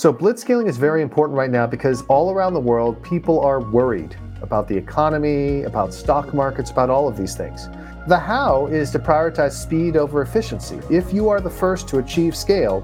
[0.00, 4.16] So, blitzscaling is very important right now because all around the world, people are worried
[4.40, 7.68] about the economy, about stock markets, about all of these things.
[8.08, 10.80] The how is to prioritize speed over efficiency.
[10.88, 12.82] If you are the first to achieve scale,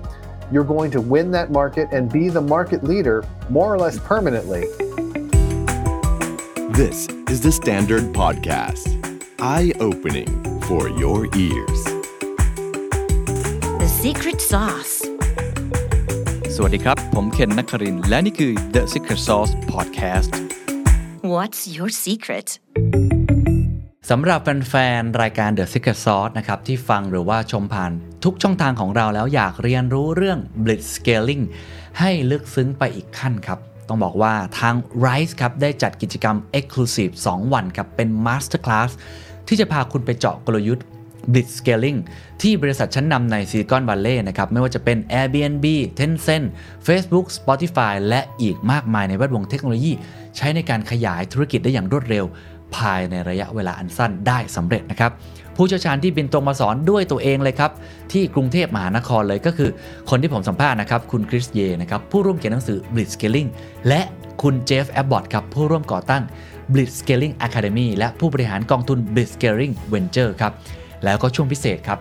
[0.52, 4.66] you're going to win that market and be the market leader more or less permanently.
[6.74, 8.92] This is the Standard Podcast.
[9.38, 11.84] Eye opening for your ears.
[13.78, 14.95] The secret sauce.
[16.58, 20.30] สวัสดีครับ ผมเคนนักครินทร์และนี่คือ The Secret Sauce Podcast
[21.34, 22.48] What's your secret?
[24.10, 27.92] สำหรับแฟนๆ รายการ The Secret Sauce นะครับ ที่ฟังหรือว่าชมผ่าน
[28.24, 31.44] ทุกช่องทางของเราแล้วอยากเรียนรู้เรื่อง Blitz Scaling
[31.98, 38.90] ให้ลึกซึ้งไปอีกขั้นครับ ต้องบอกว่าทาง Rise ครับ ได้จัดกิจกรรม Exclusive 2 วันครับ เป็น Masterclass
[39.48, 40.84] ที่จะพาคุณไปเจาะกลยุทธ์
[41.32, 41.98] Blitz Scaling
[42.42, 45.66] ที่บริษัทชั้นนำในซิลิคอนวัลเลย์นะครับไม่ว่าจะเป็น Airbnb
[45.98, 46.46] Tencent
[46.86, 49.92] Facebook Spotify และอีกมากมายในแวดวงเทคโนโลยี
[50.36, 52.24] ใช้ในการขยายธุรกิจได้อย่างรวดเร็ว
[52.76, 55.10] ภายในระยะเวลาอันสั้นได้สำเร็จนะครับ
[55.56, 57.70] ผู้เชี่ยวชาญที่บินตรงมาสอนด้วยตัวเองเลยครับ
[58.12, 59.70] ที่กรุงเทพมหานครเลยก็คือ
[60.10, 63.48] คนที่ผมสัมภาษณ์นะครับ คุณคริสเยนะครับ ผู้ร่วมเขียนหนังสือ Blitz Scaling
[63.88, 64.00] และ
[64.42, 66.22] คุณเจฟแอบบอตครับ ผู้ร่วมก่อตั้ง
[66.72, 70.52] Blitz Scaling Academy และผู้บริหารกองทุน Blitz Scaling Venture ครับ
[71.04, 71.98] แล้วก็ช่วงพิเศษครับ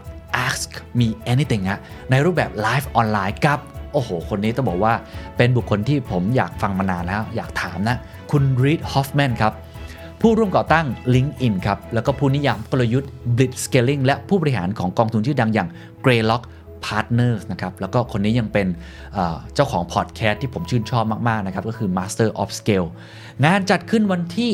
[0.48, 1.80] ask me anything ฮะ
[2.12, 3.60] ในรูปแบบไลฟ์ออนไลน์กับ
[3.94, 4.94] โอ้โห คนนี้ต้องบอกว่า
[5.38, 7.98] เป็นบุคคลที่ผมอยากฟังมานานแล้ว อยากถามนะ
[8.32, 9.54] คุณรีดฮอฟแมนครับ
[10.22, 15.70] ผู้ร่วมก่อตั้ง LinkedIn ครับ แล้วก็ผู้นิยามกลยุทธ์ Blitz Scaling และผู้บริหารของกองทุนชื่อดังอย่าง
[16.06, 16.44] Greylock
[16.86, 18.68] Partners นะครับ แล้วก็คนนี้ยังเป็น
[19.14, 22.88] เเจ้าของพอดแคสต์ที่ผมชื่นชอบมาก ๆ นะครับ ก็คือ Master of Scale
[23.46, 24.52] งานจัดขึ้นวันที่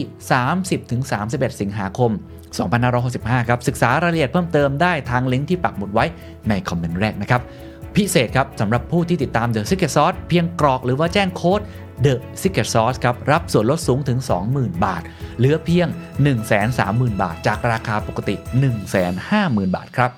[0.80, 2.12] 30-31 สิงหาคม
[2.60, 6.06] 2565 ครับ ศึกษารายละเอียดเพิ่มเติมได้ทางลิงก์ที่ปักหมุดไว้
[6.50, 7.42] ในคอมเมนต์แรกนะครับ
[7.96, 11.62] พิเศษครับสำหรับผู้ที่ติดตาม The Secret Sauce เพียงกรอกหรือว่าแจ้งโค้ด
[12.06, 14.20] The Secret Sauce ครับ รับส่วนลดสูงถึง
[14.52, 15.02] 20,000 บาท
[15.38, 15.88] เหลือเพียง
[16.56, 18.36] 130,000 บาท จากราคาปกติ
[19.06, 20.12] 150,000 บาทครับ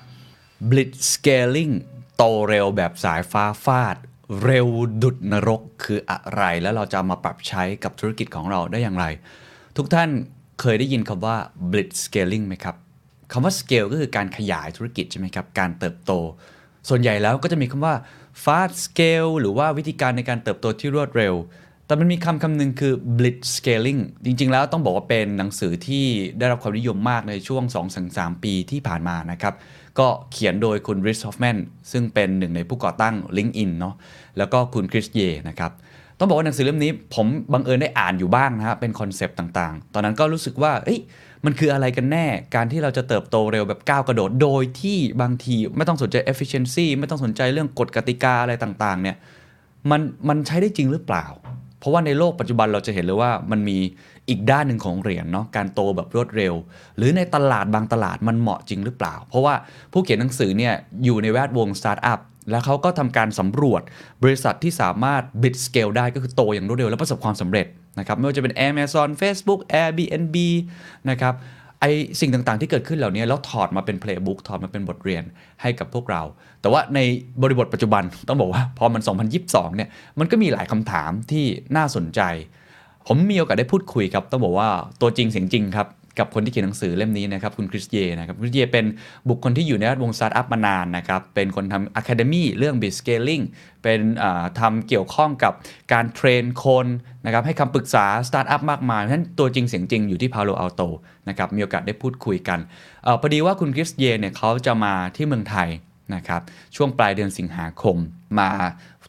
[0.70, 1.72] Blitz Scaling
[2.16, 3.96] โตเร็วแบบสายฟ้าฟาด
[4.44, 4.68] เร็ว
[5.02, 9.06] ดุดนรกคืออะไร แล้วเราจะมาปรับใช้กับธุรกิจของเราได้อย่างไร
[9.76, 10.10] ทุกท่าน
[10.60, 11.36] เคยได้ยินคำว่า
[11.70, 12.76] blitz scaling ไหมครับ
[13.32, 16.12] คำว่า scale ก็คือการขยายธุรกิจใช่ไหมครับ การเติบโต
[16.88, 17.94] ส่วนใหญ่แล้วก็จะมีคำว่า
[18.44, 21.34] fast scale หรือว่าวิธีการในการเติบโตที่รวดเร็ว
[21.86, 26.04] แต่มันมีคำคำหนึ่งคือ blitz scaling จริง ๆ แล้วต้องบอกว่าเป็นหนังสือที่
[26.38, 27.62] ได้รับความนิยมมากในช่วง
[28.04, 29.54] 2-3 ปีที่ผ่านมานะครับ
[29.98, 31.58] ก็เขียนโดยคุณริชฮอฟแมน
[31.92, 33.94] ซึ่งเป็นหนึ่งในผู้ก่อตั้ง LinkedIn เนาะ
[34.38, 35.72] แล้วก็คุณคริสเยนะครับ
[36.24, 41.00] ต้องบอกว่าหนังสือเล่มนี้ผมบังเอิญได้อ่านอยู่บ้างนะฮะเป็นคอนเซปต์ต่างๆ ตอนนั้นก็รู้สึกว่าเอ้ย
[41.44, 49.16] มันคืออะไรกันแน่ การที่เราจะเติบโตเร็วแบบก้าวกระโดด โดยที่บางทีไม่ต้องสนใจ efficiency ไม่ต้องสนใจเรื่องกฎกติกาอะไรต่างๆ เนี่ย
[49.90, 51.26] มันมันใช้ได้จริงหรือเปล่า
[51.78, 53.78] เพราะว่าในโลกปัจจุบันเราจะเห็นเลยว่ามันมี
[54.28, 56.54] อีกด้านหนึ่งของเหรียญเนาะการโตแบบรวดเร็ว
[56.96, 59.54] หรือในตลาดบางตลาดมันเหมาะจริงหรือเปล่า เพราะว่า
[59.92, 60.74] ผู้เขียนหนังสือเนี่ย
[61.04, 63.82] อยู่ในแวดวงสตาร์ทอัพ แล้วเขาก็ทำการสำรวจ
[64.22, 67.66] บริษัทที่สามารถบิดสเกลได้ก็คือโตอย่างรวดเร็วและประสบความสำเร็จ
[67.98, 70.36] นะครับไม่ว่าจะเป็น Amazon Facebook Airbnb
[71.10, 71.34] นะครับ
[71.80, 71.84] ไอ
[72.20, 75.22] สิ่งต่างๆที่เกิดขึ้นเหล่านี้แล้วถอดมาเป็นเพลย์บุ๊กถอดมาเป็นบทเรียน
[75.62, 76.22] ให้กับพวกเรา
[76.60, 77.00] แต่ว่าใน
[77.42, 79.02] บริบทปัจจุบันต้องบอกว่าพอมัน
[79.38, 79.88] 2022 เนี่ย
[80.18, 81.44] มันก็มีหลายคำถามที่
[81.76, 82.20] น่าสนใจ
[83.06, 84.68] ผมมีโอกาสได้พูดคุยครับต้องบอกว่า
[85.00, 85.88] ตัวจริงเสียงจริงครับ
[86.18, 88.84] กับคนที่เขียนหนังสือเล่มนี้นะครับคุณคริสเยนะครับคริสเยเป็น
[89.28, 93.40] บุคคลที่อยู่ในวงสตาร์ทอัพมานานนะครับ เป็นคนทำอะคาเดมี่เรื่องบิสเกลลิง
[93.82, 94.00] เป็น
[94.60, 95.52] ทำเกี่ยวข้องกับ
[95.92, 96.86] การเทรนคน
[97.24, 100.82] นะครับให้คำปรึกษาสตาร์ทอัพมากมายเพราะฉะนั้นตัวจริงเสียงจริงอยู่ที่พาโลอัลโต
[101.28, 102.58] นะครับมีโอกาสได้พูดคุยกัน
[103.06, 105.68] อพอดีว่าคุณคริสเยเนี่ยเขาจะมาที่เมืองไทย
[106.14, 106.42] นะครับ
[106.76, 107.96] ช่วงปลายเดือนสิงหาคม
[108.38, 108.50] มา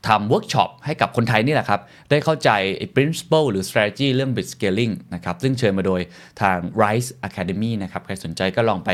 [0.08, 2.50] ทำเวิร์กช็อปให้กับคนไทยนี่แหละครับ ได้เข้าใจ
[2.96, 6.02] principle หรือ strategy เรื่อง bit scaling นะครับ ซึ่งเชิญมาโดย
[6.42, 8.90] ทาง Rise Academy นะครับ ใครสนใจก็ลองไป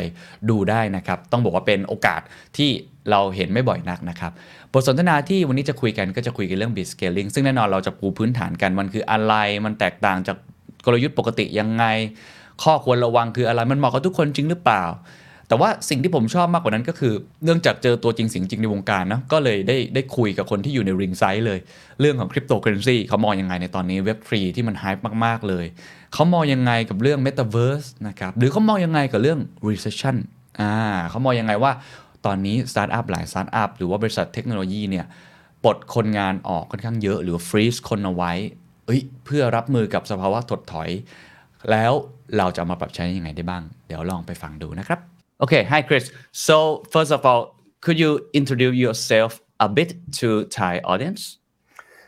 [0.50, 2.22] ดูได้นะครับ ต้องบอกว่าเป็นโอกาส
[2.58, 2.70] ที่
[3.10, 4.32] เราเห็นไม่บ่อยนักนะครับ
[4.72, 9.34] บทสนทนาที่วันนี้จะคุยกันก็จะคุยกันเรื่อง bit scaling ซึ่งแน่นอนเราจะปูพื้นฐานกันมันคืออะไร
[9.66, 10.38] มันแตกต่างจาก
[10.86, 11.86] กลยุทธ์ปกติยังไง
[12.64, 14.84] ข้อควรระวังคืออะไร มันเหมาะกับทุกคนจริงหรือเปล่า
[15.52, 17.14] แต่ว่าสิ่งที่ผมชอบมากกว่านั้นก็คือ
[17.44, 21.60] เนื่องจากเจอตัวจริงสิ่งจริงในวงการนะก็เลยได้ได้คุยกับคนที่อยู่ในริงไซด์เลย
[22.00, 25.66] เรื่องของคริปโตเคอเรนซีเขามองยังไงในตอนนี้เว็บฟรีที่มันไฮป์มาก ๆ เลย
[26.14, 30.16] เขามองยังไงกับเรื่อง Metaverse นะครับหรือเขามองยังไงกับเรื่อง Recession
[30.62, 30.74] อ่า
[31.10, 31.72] เขามองยังไงว่า
[32.26, 35.06] ตอนนี้สตาร์ทอัพหลายสตาร์ทอัพหรือว่าบริษัทเทคโนโลยีเนี่ย
[35.64, 38.32] ปลดคนงานออกค่อนข้างเยอะ หรือฟรีซคนเอาไว้
[38.86, 40.90] เอ้ยเพื่อรับมือกับสภาวะถดถอย
[41.72, 41.94] แล้ว
[42.38, 45.11] เราจะมาปรับใช้ยังไงได้บ้าง เดี๋ยวลองไปฟังดูนะครับ
[45.42, 46.12] Okay, hi Chris.
[46.32, 51.40] So first of all, could you introduce yourself a bit to Thai audience?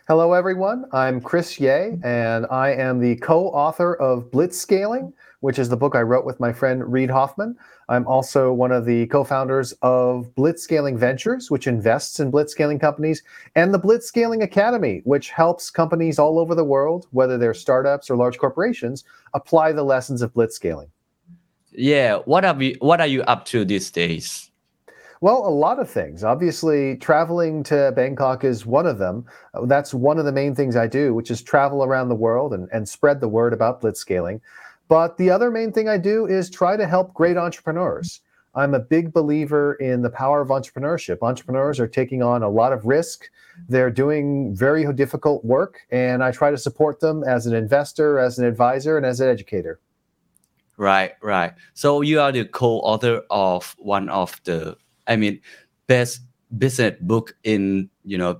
[0.07, 0.85] Hello, everyone.
[0.91, 5.95] I'm Chris Yeh, and I am the co author of Blitzscaling, which is the book
[5.95, 7.55] I wrote with my friend Reid Hoffman.
[7.89, 13.23] I'm also one of the co founders of Blitzscaling Ventures, which invests in blitzscaling companies,
[13.55, 18.15] and the Blitzscaling Academy, which helps companies all over the world, whether they're startups or
[18.15, 19.03] large corporations,
[19.33, 20.89] apply the lessons of blitzscaling.
[21.75, 24.51] Yeah, what are we, what are you up to these days?
[25.21, 26.25] Well, a lot of things.
[26.25, 29.25] Obviously, traveling to Bangkok is one of them.
[29.53, 32.53] Uh, that's one of the main things I do, which is travel around the world
[32.53, 34.41] and, and spread the word about blitzscaling.
[34.89, 38.19] But the other main thing I do is try to help great entrepreneurs.
[38.53, 41.19] I'm a big believer in the power of entrepreneurship.
[41.21, 43.29] Entrepreneurs are taking on a lot of risk.
[43.69, 48.39] They're doing very difficult work, and I try to support them as an investor, as
[48.39, 49.79] an advisor, and as an educator.
[50.77, 51.53] Right, right.
[51.73, 54.75] So you are the co-author of one of the
[55.07, 55.39] I mean,
[55.87, 56.21] best
[56.57, 58.39] business book in you know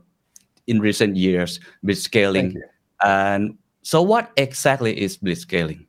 [0.68, 2.58] in recent years blitzscaling.
[3.04, 5.86] And so, what exactly is blitzscaling?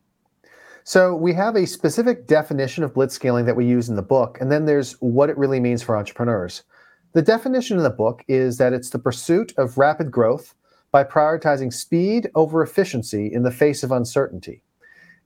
[0.87, 4.52] So we have a specific definition of blitzscaling that we use in the book, and
[4.52, 6.62] then there's what it really means for entrepreneurs.
[7.14, 10.55] The definition in the book is that it's the pursuit of rapid growth
[10.91, 14.62] by prioritizing speed over efficiency in the face of uncertainty.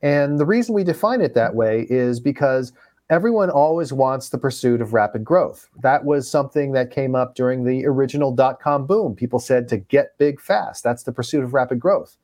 [0.03, 2.73] And the reason we define it that way is because
[3.11, 5.69] everyone always wants the pursuit of rapid growth.
[5.83, 9.15] That was something that came up during the original dot com boom.
[9.15, 10.85] People said to get big fast.
[10.85, 12.17] That's the pursuit of rapid growth.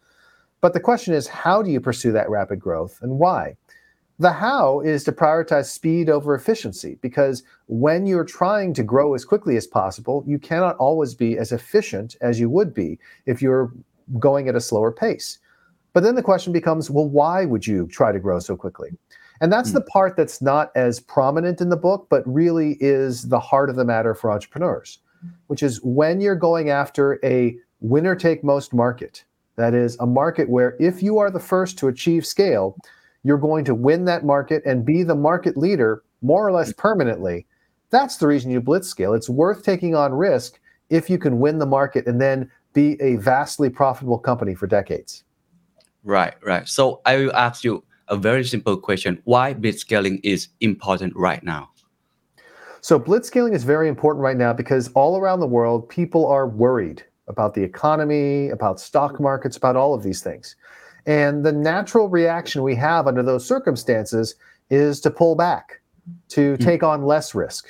[0.60, 3.56] But the question is, how do you pursue that rapid growth and why?
[4.20, 9.24] The how is to prioritize speed over efficiency because when you're trying to grow as
[9.24, 13.72] quickly as possible, you cannot always be as efficient as you would be if you're
[14.20, 15.38] going at a slower pace.
[15.94, 18.91] But then the question becomes well, why would you try to grow so quickly?
[19.41, 19.75] And that's mm.
[19.75, 23.76] the part that's not as prominent in the book, but really is the heart of
[23.76, 24.99] the matter for entrepreneurs,
[25.46, 29.25] which is when you're going after a winner take most market,
[29.56, 32.76] that is a market where if you are the first to achieve scale,
[33.23, 36.81] you're going to win that market and be the market leader more or less hmm.
[36.81, 37.46] permanently.
[37.91, 39.14] That's the reason you blitz scale.
[39.14, 40.58] It's worth taking on risk
[40.91, 45.23] if you can win the market and then be a vastly profitable company for decades.
[46.04, 46.68] Right, right.
[46.68, 51.70] So I will ask you a very simple question why blitzscaling is important right now
[52.80, 57.02] so blitzscaling is very important right now because all around the world people are worried
[57.28, 60.56] about the economy about stock markets about all of these things
[61.06, 64.34] and the natural reaction we have under those circumstances
[64.70, 65.80] is to pull back
[66.28, 66.62] to hmm.
[66.62, 67.66] take on less risk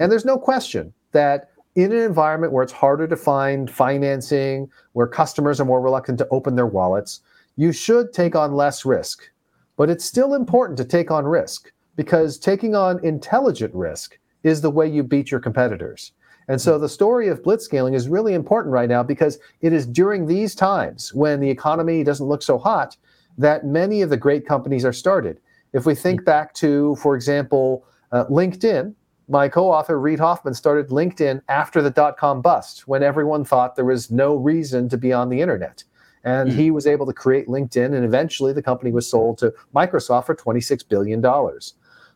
[0.00, 5.06] and there's no question that in an environment where it's harder to find financing where
[5.06, 7.20] customers are more reluctant to open their wallets
[7.58, 9.30] you should take on less risk
[9.78, 14.70] but it's still important to take on risk because taking on intelligent risk is the
[14.70, 16.12] way you beat your competitors.
[16.48, 20.26] And so the story of blitzscaling is really important right now because it is during
[20.26, 22.96] these times when the economy doesn't look so hot
[23.36, 25.38] that many of the great companies are started.
[25.72, 28.94] If we think back to, for example, uh, LinkedIn,
[29.28, 33.76] my co author Reid Hoffman started LinkedIn after the dot com bust when everyone thought
[33.76, 35.84] there was no reason to be on the internet.
[36.28, 40.26] And he was able to create LinkedIn, and eventually the company was sold to Microsoft
[40.26, 41.22] for $26 billion.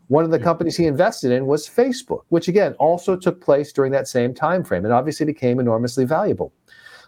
[0.09, 3.91] One of the companies he invested in was Facebook, which again also took place during
[3.93, 6.53] that same time frame and obviously became enormously valuable.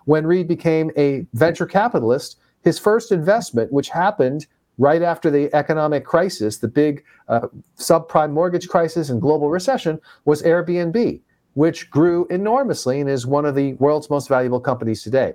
[0.07, 4.47] When Reid became a venture capitalist, his first investment, which happened
[4.79, 10.43] right after the economic crisis, the big uh, subprime mortgage crisis and global recession, was
[10.43, 11.21] Airbnb,
[11.53, 15.35] which grew enormously and is one of the world's most valuable companies today.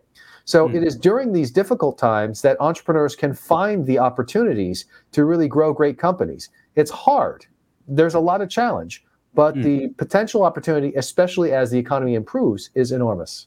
[0.49, 0.73] So mm.
[0.73, 5.73] it is during these difficult times that entrepreneurs can find the opportunities to really grow
[5.73, 6.49] great companies.
[6.75, 7.45] It's hard.
[7.87, 9.61] There's a lot of challenge, but mm.
[9.61, 13.45] the potential opportunity, especially as the economy improves, is enormous.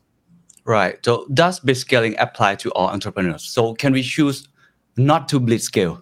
[0.64, 1.04] Right.
[1.04, 3.42] So does blitzscaling apply to all entrepreneurs?
[3.42, 4.46] So can we choose
[4.96, 6.00] not to blitzscale?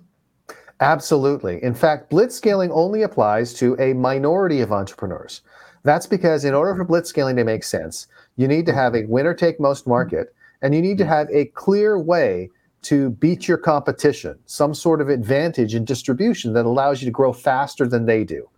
[0.80, 1.64] Absolutely.
[1.64, 5.40] In fact, blitzscaling only applies to a minority of entrepreneurs.
[5.82, 9.32] That's because in order for blitzscaling to make sense, you need to have a winner
[9.32, 11.10] take most market and you need to hmm.
[11.10, 12.50] have a clear way
[12.82, 17.32] to beat your competition, some sort of advantage in distribution that allows you to grow
[17.32, 18.48] faster than they do.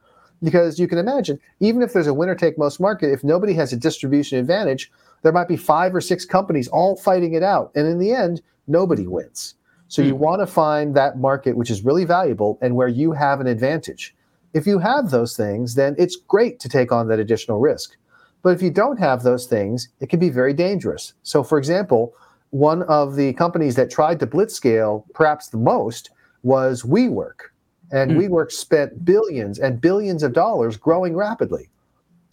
[0.43, 3.73] Because you can imagine, even if there's a winner take most market, if nobody has
[3.73, 4.91] a distribution advantage,
[5.23, 7.71] there might be five or six companies all fighting it out.
[7.75, 9.55] And in the end, nobody wins.
[9.89, 10.21] So you hmm.
[10.21, 14.15] want to find that market which is really valuable and where you have an advantage.
[14.55, 17.97] If you have those things, then it's great to take on that additional risk.
[18.43, 21.15] But if you don't have those things, it can be very dangerous.
[21.23, 22.15] So, for example,
[22.51, 26.11] one of the companies that tried to blitzscale perhaps the most
[26.43, 27.51] was WeWork.
[27.93, 28.29] And mm.
[28.29, 31.69] WeWork spent billions and billions of dollars growing rapidly.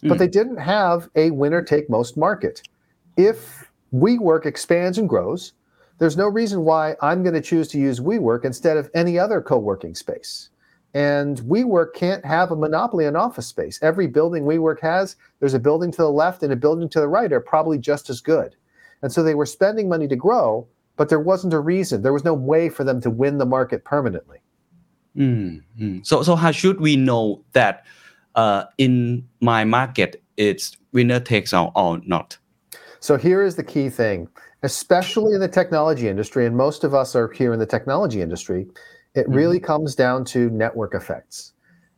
[0.02, 0.08] Mm.
[0.08, 0.18] But hmm.
[0.18, 2.62] they didn't have a winner take most market.
[3.16, 5.52] If WeWork expands and grows.
[5.98, 9.40] There's no reason why I'm going to choose to use WeWork instead of any other
[9.40, 10.50] co working space.
[10.94, 13.78] And WeWork can't have a monopoly on office space.
[13.82, 17.08] Every building WeWork has, there's a building to the left and a building to the
[17.08, 18.56] right are probably just as good.
[19.02, 20.66] And so they were spending money to grow,
[20.96, 22.02] but there wasn't a reason.
[22.02, 24.38] There was no way for them to win the market permanently.
[25.16, 26.06] Mm, mm.
[26.06, 27.84] So, so how should we know that
[28.34, 32.36] uh, in my market it's winner takes all or not?
[33.00, 34.28] So here is the key thing,
[34.62, 38.66] especially in the technology industry, and most of us are here in the technology industry.
[39.14, 39.32] It Mm-hmm.
[39.34, 41.52] really comes down to network effects.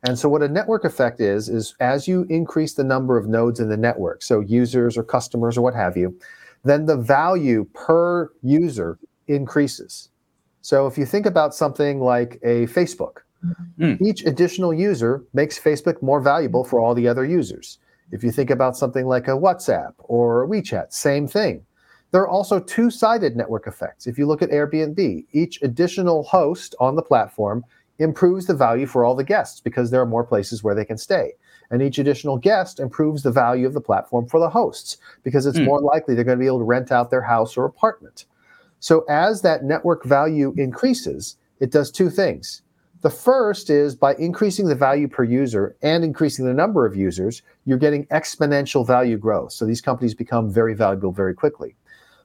[0.04, 3.60] And so, what a network effect is, is as you increase the number of nodes
[3.60, 6.18] in the network, so users or customers or what have you,
[6.64, 10.08] then the value per user increases.
[10.62, 13.18] So, if you think about something like a Facebook,
[13.76, 14.00] Mm.
[14.00, 17.78] each additional user makes Facebook more valuable for all the other users.
[18.12, 21.64] If you think about something like a WhatsApp or a WeChat, same thing.
[22.12, 24.06] There are also two sided network effects.
[24.06, 27.64] If you look at Airbnb, each additional host on the platform
[27.98, 30.98] improves the value for all the guests because there are more places where they can
[30.98, 31.32] stay.
[31.70, 35.58] And each additional guest improves the value of the platform for the hosts because it's
[35.58, 35.64] Mm.
[35.64, 38.26] more likely they're going to be able to rent out their house or apartment.
[38.78, 42.60] So, as that network value increases, it does two things.
[43.00, 47.42] The first is by increasing the value per user and increasing the number of users,
[47.64, 49.52] you're getting exponential value growth.
[49.52, 51.74] So these companies become very valuable very quickly.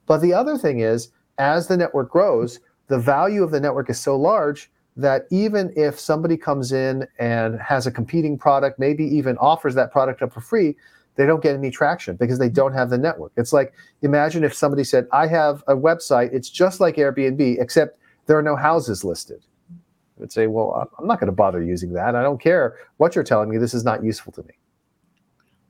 [0.07, 3.99] But the other thing is, as the network grows, the value of the network is
[3.99, 9.37] so large that even if somebody comes in and has a competing product, maybe even
[9.37, 10.75] offers that product up for free,
[11.15, 13.31] they don't get any traction because they don't have the network.
[13.37, 17.99] It's like imagine if somebody said, I have a website, it's just like Airbnb, except
[18.25, 19.43] there are no houses listed.
[19.71, 22.15] I would say, well, I'm- not going to bother using that.
[22.15, 23.57] I don't care what you're telling me.
[23.57, 24.53] This is not useful to me.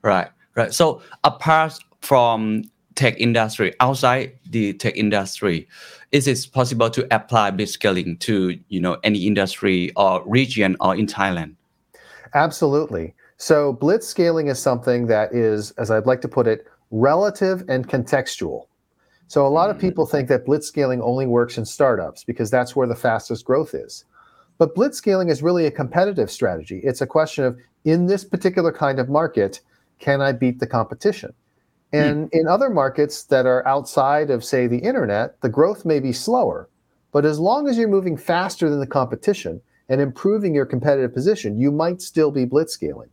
[0.02, 0.72] Right, right.
[0.72, 2.64] So apart from
[2.98, 5.68] tech industry, outside the tech industry,
[6.10, 11.06] is it possible to apply blitzscaling to you know any industry or region or in
[11.06, 11.54] Thailand?
[12.34, 13.14] Absolutely.
[13.36, 17.88] So blitz scaling is something that is, as I'd like to put it, relative and
[17.88, 18.66] contextual.
[19.28, 19.80] So a lot of mm.
[19.80, 23.74] people think that blitz scaling only works in startups because that's where the fastest growth
[23.74, 24.04] is.
[24.58, 26.80] But blitz scaling is really a competitive strategy.
[26.82, 29.60] It's a question of in this particular kind of market,
[30.00, 31.32] can I beat the competition?
[31.92, 36.12] And in other markets that are outside of, say, the internet, the growth may be
[36.12, 36.68] slower.
[37.12, 41.58] But as long as you're moving faster than the competition and improving your competitive position,
[41.58, 43.08] you might still be blitzscaling.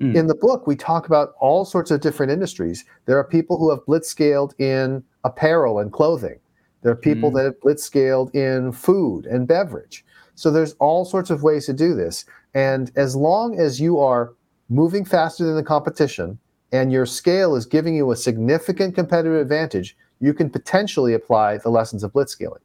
[0.00, 0.16] Mm.
[0.16, 2.84] In the book, we talk about all sorts of different industries.
[3.06, 6.40] There are people who have blitzscaled in apparel and clothing.
[6.82, 7.34] There are people Mm.
[7.34, 10.04] that have blitzscaled in food and beverage.
[10.34, 12.24] So there's all sorts of ways to do this.
[12.54, 14.32] And as long as you are
[14.68, 16.38] moving faster than the competition
[16.72, 21.70] and your scale is giving you a significant competitive advantage, you can potentially apply the
[21.70, 22.60] lessons of blitzscaling.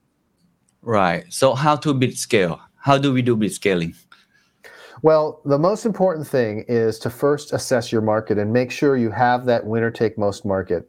[0.81, 1.25] Right.
[1.29, 2.59] So how to blitzscale?
[2.77, 3.95] How do we do blitzscaling?
[5.01, 9.11] Well, the most important thing is to first assess your market and make sure you
[9.11, 10.87] have that winner take most market.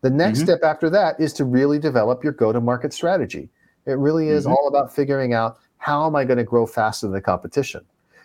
[0.00, 0.44] The next Mhm.
[0.44, 3.50] step after that is to really develop your go to market strategy.
[3.86, 4.52] It really is Mhm.
[4.52, 7.82] all about figuring out how am I going to grow faster than the competition.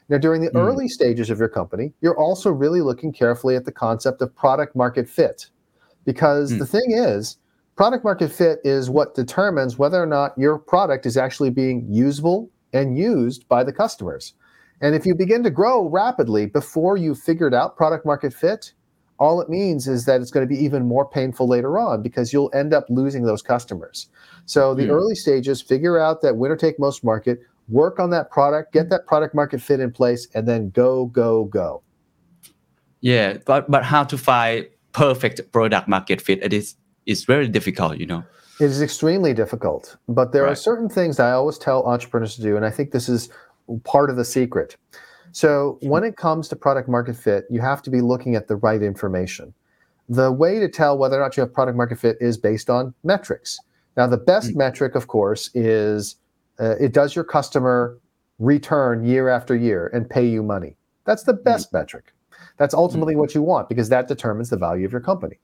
[0.10, 0.56] Now, during the Mm.
[0.56, 4.76] early stages of your company, you're also really looking carefully at the concept of product
[4.76, 5.50] market fit.
[6.06, 6.60] Because Mm.
[6.60, 7.38] the thing is,
[7.76, 12.50] product market fit is what determines whether or not your product is actually being usable
[12.74, 14.34] and used by the customers.
[14.82, 18.74] And if you begin to grow rapidly before you've figured out product market fit,
[19.20, 22.32] all it means is that it's going to be even more painful later on because
[22.32, 24.10] you'll end up losing those customers.
[24.46, 24.92] So the Hmm.
[24.92, 28.90] early stages, figure out that winner take most market, work on that product, get mm-hmm.
[28.90, 31.84] that product market fit in place, and then go, go, go.
[33.02, 36.42] Yeah, but but how to find perfect product market fit?
[36.42, 38.24] It is it's very difficult, you know.
[38.60, 42.42] It is extremely difficult, but there are certain things that I always tell entrepreneurs to
[42.42, 43.30] do, and I think this is
[43.84, 44.76] part of the secret.
[45.32, 48.56] So, when it comes to product market fit, you have to be looking at the
[48.56, 49.54] right information.
[50.10, 52.94] The way to tell whether or not you have product market fit is based on
[53.04, 53.60] metrics.
[53.98, 54.56] Now, the best mm.
[54.56, 56.16] metric, of course, is
[56.60, 57.98] uh, it does your customer
[58.40, 60.76] return year after year and pay you money.
[61.06, 62.14] That's the best metric.
[62.58, 65.40] That's ultimately what you want because that determines the value of your company.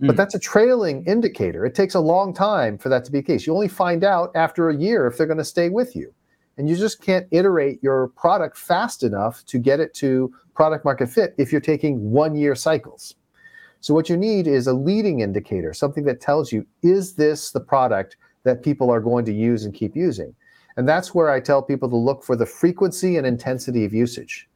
[0.00, 0.16] But Mm.
[0.16, 1.64] that's a trailing indicator.
[1.64, 3.46] It takes a long time for that to be the case.
[3.46, 6.12] You only find out after a year if they're going to stay with you.
[6.58, 11.08] And you just can't iterate your product fast enough to get it to product market
[11.08, 13.14] fit if you're taking one year cycles.
[13.80, 17.60] So, what you need is a leading indicator, something that tells you, is this the
[17.60, 20.34] product that people are going to use and keep using?
[20.76, 24.48] And that's where I tell people to look for the frequency and intensity of usage.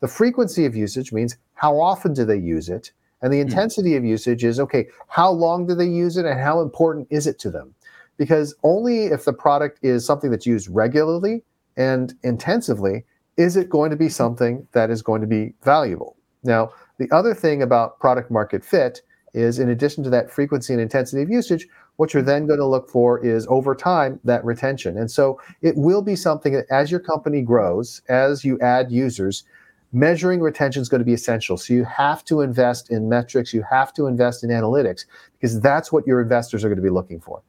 [0.00, 2.92] The frequency of usage means how often do they use it?
[3.22, 3.48] And the hmm.
[3.48, 7.26] intensity of usage is okay, how long do they use it and how important is
[7.26, 7.74] it to them?
[8.16, 11.42] Because only if the product is something that's used regularly
[11.76, 13.04] and intensively
[13.36, 16.16] is it going to be something that is going to be valuable.
[16.42, 19.00] Now, the other thing about product market fit
[19.32, 21.66] is in addition to that frequency and intensity of usage,
[22.00, 24.96] what you're then going to look for is over time that retention.
[24.96, 29.44] And so it will be something that as your company grows, as you add users,
[29.92, 31.58] measuring retention is going to be essential.
[31.58, 35.04] So you have to invest in metrics, you have to invest in analytics
[35.34, 37.42] because that's what your investors are going to be looking for.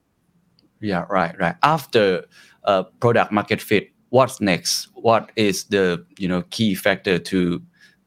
[0.80, 1.56] Yeah, right, right.
[1.62, 2.26] After
[2.64, 4.88] uh, product market fit, what's next?
[4.92, 7.62] What is the you know key factor to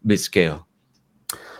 [0.05, 0.64] blitzscale?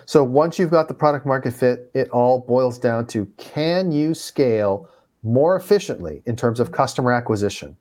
[0.05, 4.13] So once you've got the product market fit, it all boils down to can you
[4.13, 4.89] scale
[5.23, 7.75] more efficiently in terms of customer acquisition?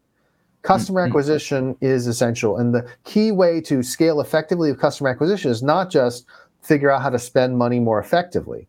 [0.62, 1.08] Customer mm-hmm.
[1.08, 2.56] acquisition is essential.
[2.56, 6.24] And the key way to scale effectively with customer acquisition is not just
[6.62, 8.66] figure out how to spend money more effectively,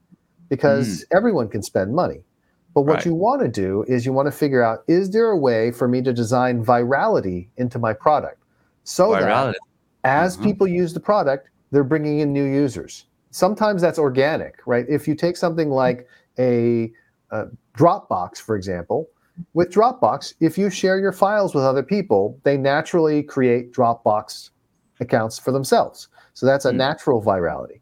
[0.50, 1.18] because mm.
[1.18, 2.26] everyone can spend money.
[2.74, 3.06] But what right.
[3.06, 5.88] you want to do is you want to figure out is there a way for
[5.88, 8.42] me to design virality into my product
[8.84, 9.54] so virality.
[9.54, 9.60] that
[10.04, 10.46] as mm-hmm.
[10.46, 13.06] people use the product, they're bringing in new users.
[13.36, 14.86] Sometimes that's organic, right?
[14.88, 16.08] If you take something like
[16.40, 16.90] a,
[17.32, 19.10] a Dropbox, for example,
[19.54, 24.52] with Dropbox, if you share your files with other people, they naturally create Dropbox
[25.02, 26.08] accounts for themselves.
[26.34, 26.78] So that's a mm.
[26.78, 27.82] natural virality.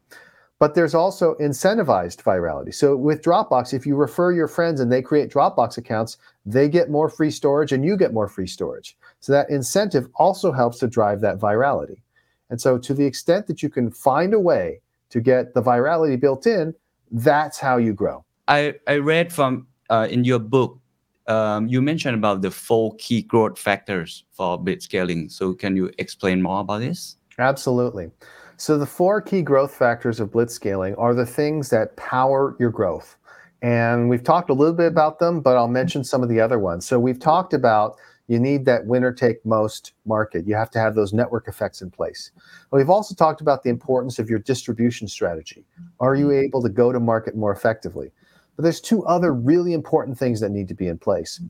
[0.58, 2.74] But there's also incentivized virality.
[2.74, 6.90] So with Dropbox, if you refer your friends and they create Dropbox accounts, they get
[6.90, 8.98] more free storage and you get more free storage.
[9.20, 12.02] So that incentive also helps to drive that virality.
[12.50, 14.80] And so to the extent that you can find a way
[15.14, 16.74] to get the virality built in,
[17.12, 18.24] that's how you grow.
[18.48, 20.80] I, I read from uh, in your book
[21.26, 25.30] um, you mentioned about the four key growth factors for blitzscaling.
[25.30, 27.16] So can you explain more about this?
[27.38, 28.10] Absolutely.
[28.56, 33.16] So the four key growth factors of blitzscaling are the things that power your growth.
[33.62, 36.58] And we've talked a little bit about them, but I'll mention some of the other
[36.58, 36.86] ones.
[36.86, 40.46] So we've talked about you need that winner take most market.
[40.46, 42.30] You have to have those network effects in place.
[42.70, 45.64] we've also talked about the importance of your distribution strategy.
[46.00, 48.10] Are you able to go to market more effectively?
[48.56, 51.40] But there's two other really important things that need to be in place.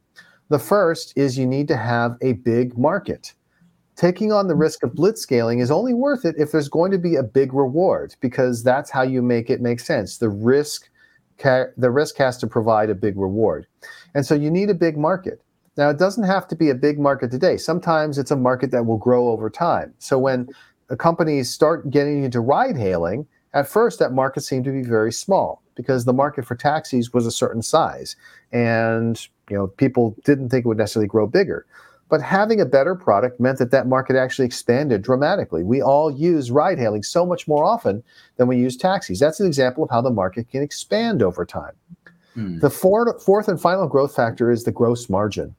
[0.49, 3.35] The first is you need to have a big market.
[3.97, 7.15] Taking on the risk of blitzscaling is only worth it if there's going to be
[7.15, 10.19] a big reward because that's how you make it make sense.
[10.19, 10.91] The risk
[11.39, 13.67] the risk has to provide a big reward.
[14.15, 15.44] And so you need a big market.
[15.77, 17.57] Now it doesn't have to be a big market today.
[17.57, 19.95] Sometimes it's a market that will grow over time.
[19.99, 20.49] So when
[20.99, 25.63] companies start getting into ride hailing, at first that market seemed to be very small
[25.77, 28.17] because the market for taxis was a certain size
[28.53, 31.67] and you know people didn't think it would necessarily grow bigger
[32.11, 36.51] but having a better product meant that that market actually expanded dramatically we all use
[36.51, 38.03] ride hailing so much more often
[38.37, 41.73] than we use taxis that's an example of how the market can expand over time
[42.35, 42.59] hmm.
[42.59, 45.55] the fourth, fourth and final growth factor is the gross margin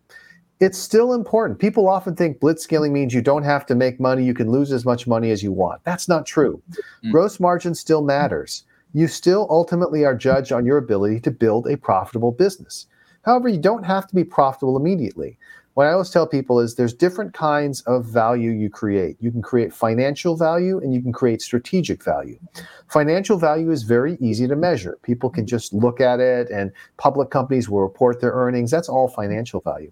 [0.61, 1.59] it's still important.
[1.59, 4.85] People often think blitzscaling means you don't have to make money, you can lose as
[4.85, 5.83] much money as you want.
[5.83, 6.63] That's not true.
[7.03, 7.11] Mm.
[7.11, 8.63] Gross margin still matters
[8.95, 12.87] you still ultimately are judged on your ability to build a profitable business.
[13.23, 15.37] However, you don't have to be profitable immediately.
[15.75, 19.17] What I always tell people is there's different kinds of value you create.
[19.19, 22.39] You can create financial value and you can create strategic value.
[22.87, 24.97] Financial value is very easy to measure.
[25.03, 28.71] People can just look at it and public companies will report their earnings.
[28.71, 29.91] That's all financial value.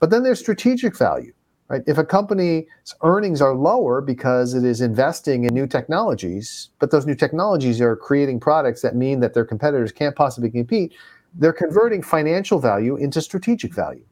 [0.00, 1.32] But then there's strategic value.
[1.68, 1.82] Right?
[1.86, 2.66] If a company's
[3.02, 7.94] earnings are lower because it is investing in new technologies, but those new technologies are
[7.94, 10.94] creating products that mean that their competitors can't possibly compete,
[11.32, 14.04] they're converting financial value into strategic value.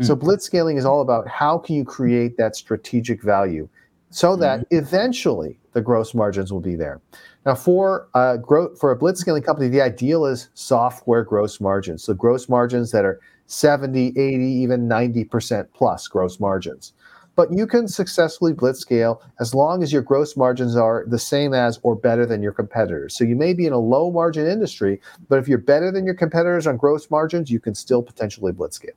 [0.00, 0.06] Mm.
[0.06, 3.68] So blitzscaling is all about how can you create that strategic value
[4.10, 4.66] so that mm.
[4.70, 7.00] eventually the gross margins will be there.
[7.46, 12.04] Now, for a growth for a blitzscaling company, the ideal is software gross margins.
[12.04, 16.92] So gross margins that are 70, 80, even 90% plus gross margins
[17.34, 21.78] but you can successfully blitzscale as long as your gross margins are the same as
[21.82, 23.16] or better than your competitors.
[23.16, 26.14] So you may be in a low margin industry, but if you're better than your
[26.14, 28.90] competitors on gross margins, you can still potentially blitzscale.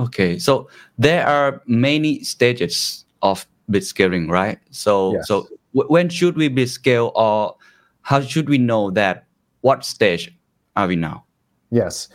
[0.00, 4.58] Okay, so there are many stages of blitzscaling, right?
[4.70, 5.28] So yes.
[5.28, 7.56] so w- when should we blitzscale, or
[8.02, 9.26] how should we know that
[9.60, 10.34] what stage
[10.76, 11.24] are we now?
[11.70, 12.08] Yes.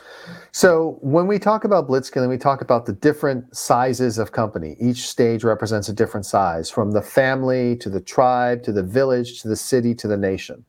[0.51, 4.75] So when we talk about blitzscaling, we talk about the different sizes of company.
[4.81, 9.41] Each stage represents a different size, from the family to the tribe to the village
[9.43, 10.65] to the city to the nation.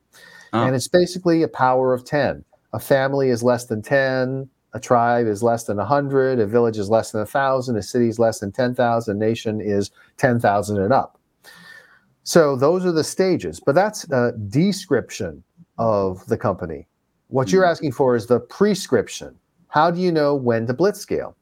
[0.52, 0.64] Oh.
[0.64, 2.44] And it's basically a power of 10.
[2.72, 6.90] A family is less than 10, a tribe is less than 100, a village is
[6.90, 11.18] less than 1,000, a city is less than 10,000, a nation is 10,000 and up.
[12.24, 15.44] So those are the stages, but that's a description
[15.78, 16.86] of the company
[17.28, 19.36] What you're asking for is the prescription.
[19.68, 21.34] How do you know when to blitzscale?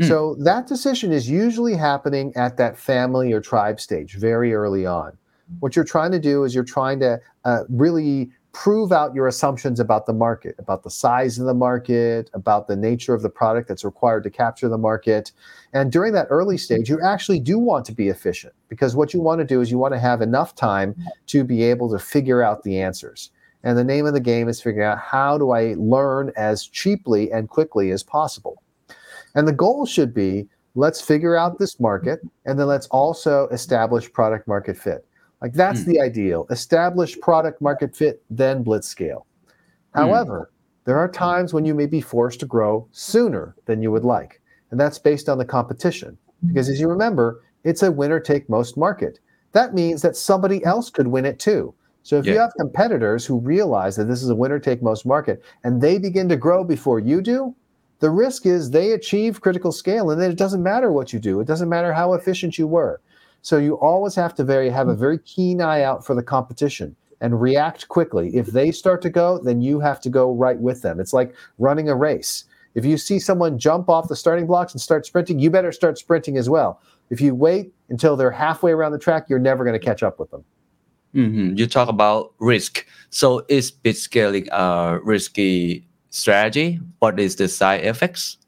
[0.00, 0.08] Mm.
[0.08, 5.16] So that decision is usually happening at that family or tribe stage very early on.
[5.60, 9.80] What you're trying to do is you're trying to uh, really prove out your assumptions
[9.80, 13.66] about the market, about the size of the market, about the nature of the product
[13.66, 15.32] that's required to capture the market.
[15.72, 16.60] And during that early mm-hmm.
[16.60, 19.70] stage, you actually do want to be efficient because what you want to do is
[19.70, 20.94] you want to have enough time
[21.28, 23.30] to be able to figure out the answers.
[23.64, 27.32] And the name of the game is figuring out how do I learn as cheaply
[27.32, 28.62] and quickly as possible.
[29.34, 34.12] And the goal should be let's figure out this market and then let's also establish
[34.12, 35.06] product market fit.
[35.42, 35.86] Like that's Mm.
[35.86, 36.46] the ideal.
[36.50, 39.26] Establish product market fit, then blitz scale.
[39.92, 40.02] Hmm.
[40.02, 40.50] However,
[40.84, 41.14] there are hmm.
[41.14, 44.40] times when you may be forced to grow sooner than you would like.
[44.70, 46.16] And that's based on the competition.
[46.40, 46.48] Hmm.
[46.48, 49.18] Because as you remember, it's a winner take most market.
[49.50, 51.74] That means that somebody else could win it too.
[52.04, 55.40] So if you have competitors who realize that this is a winner take most market
[55.62, 57.54] and they begin to grow before you do,
[58.00, 61.38] the risk is they achieve critical scale and then it doesn't matter what you do.
[61.38, 63.00] It doesn't matter how efficient you were.
[63.42, 66.96] So you always have to very have a very keen eye out for the competition
[67.20, 68.36] and react quickly.
[68.36, 71.00] If they start to go, then you have to go right with them.
[71.00, 72.44] It's like running a race.
[72.74, 75.98] If you see someone jump off the starting blocks and start sprinting, you better start
[75.98, 76.80] sprinting as well.
[77.10, 80.18] If you wait until they're halfway around the track, you're never going to catch up
[80.18, 80.44] with them.
[81.14, 81.58] Mhm.
[81.58, 82.86] You talk about risk.
[83.10, 86.80] So is blitz scaling a risky strategy?
[87.00, 88.38] What is the side effects?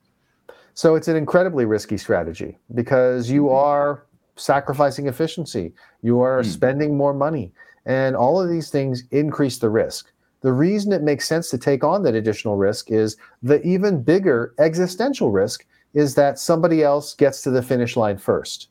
[0.73, 6.47] So it's an incredibly risky strategy because you are sacrificing efficiency, you are Mm.
[6.47, 7.53] spending more money,
[7.87, 10.11] and all of these things increase the risk.
[10.41, 14.53] The reason it makes sense to take on that additional risk is the even bigger
[14.59, 18.69] existential risk is that somebody else gets to the finish line first.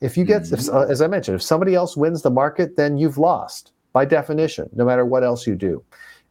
[0.00, 2.98] If you get, if, uh, as I mentioned, if somebody else wins the market, then
[2.98, 5.82] you've lost by definition, no matter what else you do.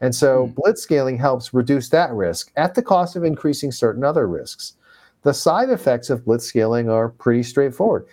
[0.02, 0.54] And so Mm.
[0.56, 4.74] blitzscaling helps reduce that risk at the cost of increasing certain other risks.
[5.22, 8.06] The side effects of blitzscaling are pretty straightforward.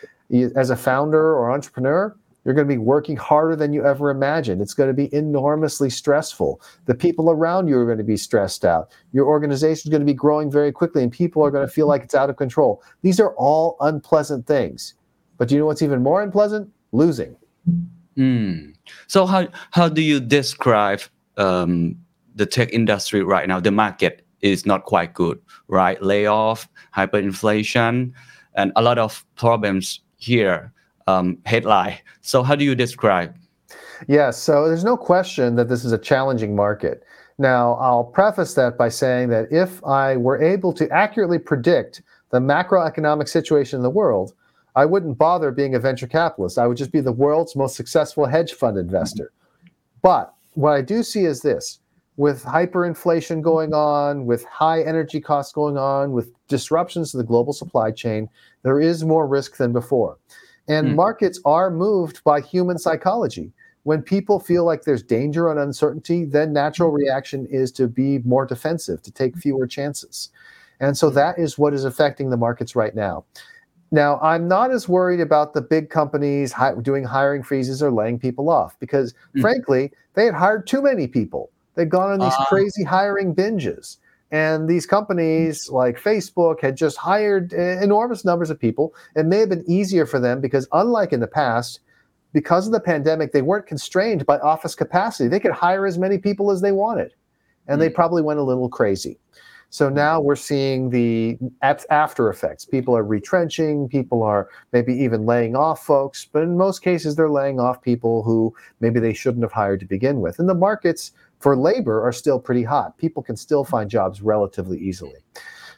[0.54, 4.62] As a founder or entrepreneur, you're going to be working harder than you ever imagined.
[4.62, 6.60] It's going to be enormously stressful.
[6.86, 8.90] The people around you are going to be stressed out.
[9.12, 11.86] Your organization is going to be growing very quickly, and people are going to feel
[11.86, 12.82] like it's out of control.
[13.02, 14.94] These are all unpleasant things.
[15.36, 16.70] But do you know what's even more unpleasant?
[16.92, 17.36] Losing.
[18.16, 18.74] Mm.
[19.06, 21.00] So how how do you describe
[21.36, 21.96] um,
[22.34, 23.60] the tech industry right now?
[23.60, 26.02] The market is not quite good, right?
[26.02, 28.12] Layoff, hyperinflation,
[28.54, 30.72] and a lot of problems here.
[31.06, 31.98] Um, headline.
[32.20, 33.34] So how do you describe?
[34.06, 37.02] Yes, so there's no question that this is a challenging market.
[37.38, 42.38] Now, I'll preface that by saying that if I were able to accurately predict the
[42.38, 44.34] macroeconomic situation in the world,
[44.76, 46.58] I wouldn't bother being a venture capitalist.
[46.58, 49.32] I would just be the world's most successful hedge fund investor.
[50.02, 51.80] But what I do see is this
[52.16, 57.54] with hyperinflation going on, with high energy costs going on, with disruptions to the global
[57.54, 58.28] supply chain,
[58.62, 60.18] there is more risk than before.
[60.68, 60.94] And Mm.
[60.96, 63.52] markets are moved by human psychology.
[63.84, 68.44] When people feel like there's danger and uncertainty, then natural reaction is to be more
[68.44, 70.28] defensive, to take fewer chances.
[70.80, 73.24] And so that is what is affecting the markets right now.
[73.90, 78.18] Now, I'm not as worried about the big companies hi- doing hiring freezes or laying
[78.18, 79.40] people off because, Mm.
[79.40, 81.50] frankly, they had hired too many people.
[81.74, 82.44] They'd gone on these Ah.
[82.48, 83.96] crazy hiring binges.
[84.32, 88.94] And these companies like Facebook had just hired enormous numbers of people.
[89.16, 91.80] It may have been easier for them because, unlike in the past,
[92.32, 95.28] because of the pandemic, they weren't constrained by office capacity.
[95.28, 97.12] They could hire as many people as they wanted.
[97.66, 97.94] And they Mm.
[97.94, 99.18] probably went a little crazy.
[99.72, 102.64] So now we're seeing the after effects.
[102.64, 107.30] People are retrenching, people are maybe even laying off folks, but in most cases, they're
[107.30, 110.40] laying off people who maybe they shouldn't have hired to begin with.
[110.40, 112.96] And the markets for labor are still pretty hot.
[112.98, 115.16] People can still find jobs relatively easily.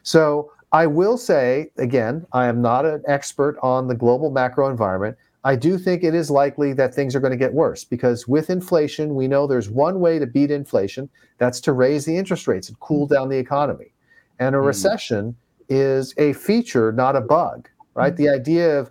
[0.03, 5.17] So I will say, again, I am not an expert on the global macro environment.
[5.45, 8.49] I do think it is likely that things are going to get worse because with
[8.49, 12.69] inflation, we know there's one way to beat inflation that's to raise the interest rates
[12.69, 13.93] and cool down the economy.
[14.39, 14.65] And a Mhm.
[14.65, 15.35] recession
[15.69, 18.15] is a feature, not a bug, right?
[18.15, 18.89] The idea of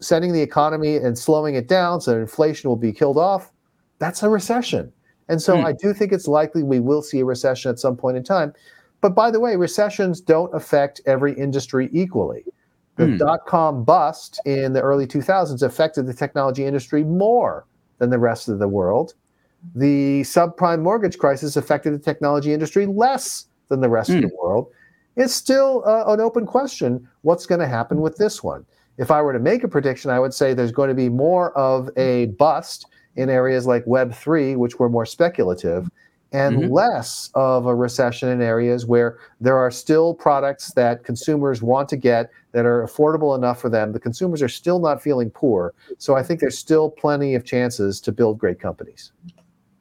[0.00, 3.52] setting the economy and slowing it down so that inflation will be killed off,
[3.98, 4.92] that's a recession.
[5.28, 5.66] And so Hmm.
[5.66, 8.52] I do think it's likely we will see a recession at some point in time.
[9.00, 12.44] But by the way, recessions don't affect every industry equally.
[12.96, 13.16] The Hmm.
[13.18, 17.64] dot com bust in the early 2000s affected the technology industry more
[17.98, 19.14] than the rest of the world.
[19.74, 24.68] The subprime mortgage crisis affected the technology industry less than the rest of the world.
[25.16, 28.64] It's still uh, an open question what's going to happen with this one.
[28.98, 31.52] If I were to make a prediction, I would say there's going to be more
[31.56, 32.86] of a bust
[33.16, 35.90] in areas like Web3, which were more speculative,
[36.32, 36.70] and Mhm.
[36.70, 41.96] less of a recession in areas where there are still products that consumers want to
[41.96, 43.92] get that are affordable enough for them.
[43.92, 45.72] The consumers are still not feeling poor.
[45.98, 49.12] So I think there's still plenty of chances to build great companies.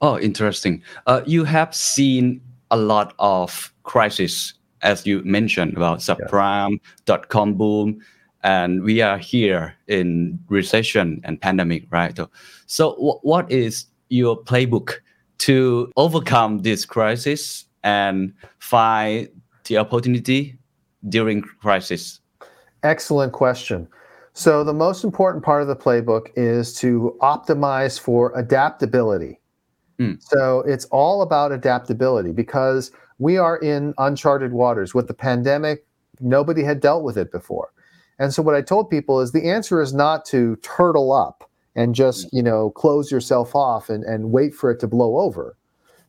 [0.02, 0.82] Oh, interesting.
[1.08, 7.56] Uh, you have seen a lot of crisis, as you mentioned about subprime, dot com
[7.56, 8.02] boom,
[8.45, 12.15] and we are here in recession and pandemic, right?
[12.15, 12.29] So,
[12.67, 14.99] so wh- what is your playbook
[15.39, 19.27] to overcome this crisis and find
[19.65, 20.60] the opportunity
[21.10, 22.19] during crisis?
[22.84, 23.88] Excellent question.
[24.34, 29.39] So, the most important part of the playbook is to optimize for adaptability.
[29.97, 30.21] Mm.
[30.21, 34.93] So, it's all about adaptability because we are in uncharted waters.
[34.93, 35.84] With the pandemic,
[36.19, 37.69] nobody had dealt with it before.
[38.19, 41.93] And so, what I told people is the answer is not to turtle up and
[41.93, 45.58] just, you know, close yourself off and, and wait for it to blow over,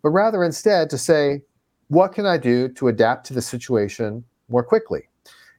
[0.03, 1.43] but rather instead to say,
[1.89, 5.09] what can I do to adapt to the situation more quickly?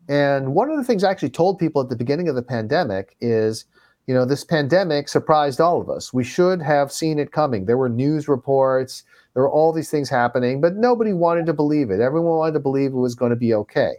[0.09, 3.15] And one of the things I actually told people at the beginning of the pandemic
[3.19, 3.65] is,
[4.07, 6.13] you know, this pandemic surprised all of us.
[6.13, 7.65] We should have seen it coming.
[7.65, 11.91] There were news reports, there were all these things happening, but nobody wanted to believe
[11.91, 11.99] it.
[11.99, 13.95] Everyone wanted to believe it was going to be okay.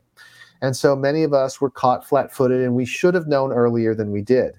[0.60, 3.94] And so many of us were caught flat footed, and we should have known earlier
[3.94, 4.54] than we did.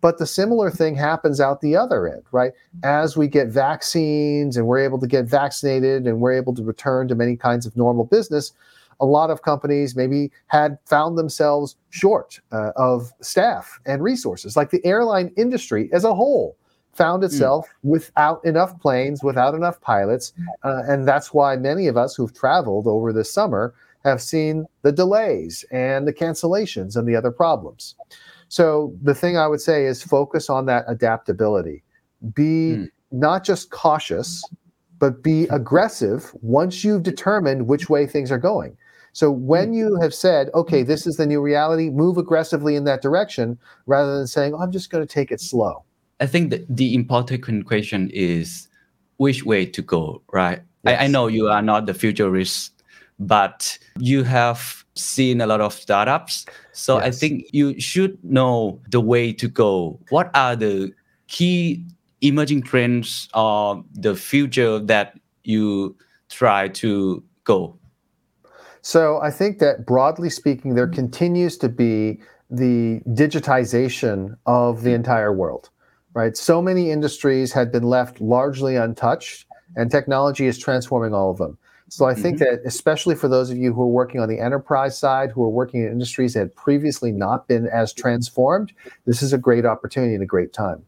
[0.00, 2.52] But the similar thing happens out the other end, right?
[2.84, 7.08] As we get vaccines and we're able to get vaccinated and we're able to return
[7.08, 8.52] to many kinds of normal business,
[9.00, 14.70] a lot of companies maybe had found themselves short uh, of staff and resources, like
[14.70, 16.56] the airline industry as a whole
[16.92, 20.32] found itself without enough planes, without enough pilots.
[20.64, 23.74] Uh, and that's why many of us who've traveled over this summer
[24.06, 27.94] have seen the delays and the cancellations and the other problems.
[28.48, 31.82] So the thing I would say is focus on that adaptability.
[32.34, 32.90] Be Mm.
[33.10, 34.42] not just cautious,
[34.98, 35.54] but be hmm.
[35.54, 38.76] aggressive once you've determined which way things are going.
[39.12, 39.74] So when hmm.
[39.74, 40.88] you have said, okay, hmm.
[40.88, 44.72] this is the new reality, move aggressively in that direction rather than saying, oh, I'm
[44.72, 45.84] just going to take it slow.
[46.20, 48.68] I think that the important question is
[49.18, 50.60] which way to go, right?
[50.86, 52.72] I, I know you are not the futurist,
[53.18, 56.46] but you have seen a lot of startups.
[56.72, 59.98] So I think you should know the way to go.
[60.10, 60.92] What are the
[61.28, 61.84] key
[62.20, 65.96] emerging trends or the future that you
[66.28, 67.78] try to go?
[68.82, 75.32] So I think that broadly speaking, there continues to be the digitization of the entire
[75.32, 75.70] world,
[76.14, 76.36] right?
[76.36, 81.58] So many industries had been left largely untouched, and technology is transforming all of them.
[81.88, 82.56] So I think mm-hmm.
[82.56, 85.48] that especially for those of you who are working on the enterprise side, who are
[85.48, 88.72] working in industries that had previously not been as transformed,
[89.04, 90.82] this is a great opportunity and a great time.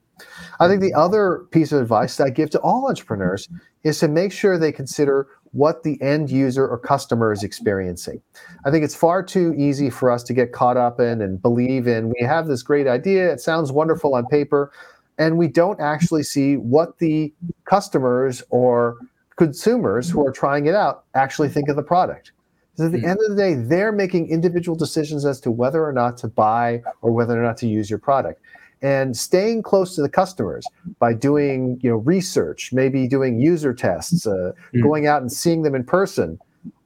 [0.58, 1.00] I think the mm-hmm.
[1.00, 3.48] other piece of advice that I give to all entrepreneurs
[3.84, 8.20] is to make sure they consider what the end user or customer is experiencing.
[8.64, 11.86] I think it's far too easy for us to get caught up in and believe
[11.86, 14.72] in we have this great idea, it sounds wonderful on paper,
[15.16, 17.32] and we don't actually see what the
[17.64, 18.98] customers or
[19.38, 22.32] consumers who are trying it out actually think of the product.
[22.72, 25.92] Because at the end of the day, they're making individual decisions as to whether or
[25.92, 28.40] not to buy or whether or not to use your product.
[28.82, 30.64] And staying close to the customers
[31.00, 34.82] by doing you know research maybe doing user tests uh, Mm.
[34.82, 36.38] going out and seeing them in person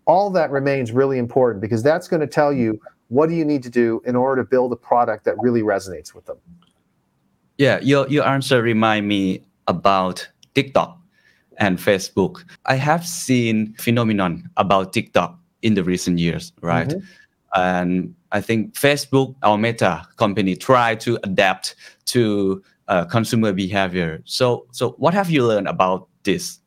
[0.07, 3.63] all that remains really important because that's going to tell you what do you need
[3.63, 6.39] to do in order to build a product that really resonates with them.
[7.59, 11.02] Yeah, your your answer remind me about TikTok
[11.59, 12.45] and Facebook.
[12.67, 16.89] I have seen phenomenon about TikTok in the recent years, right?
[16.89, 17.03] Mhm.
[17.55, 21.75] And I think Facebook, our Meta company, try to adapt
[22.07, 24.21] to uh, consumer behavior.
[24.25, 26.59] So, so what have you learned about this?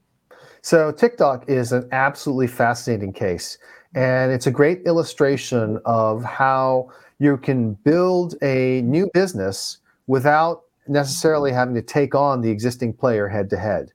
[0.61, 3.57] So TikTok is an absolutely fascinating case.
[3.93, 11.51] And it's a great illustration of how you can build a new business without necessarily
[11.51, 13.91] having to take on the existing player head to head.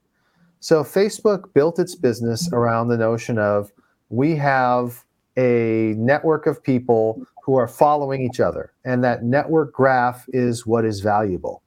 [0.60, 3.72] So Facebook built its business around the notion of
[4.10, 5.04] we have
[5.38, 10.84] a network of people who are following each other, and that network graph is what
[10.84, 11.62] is valuable.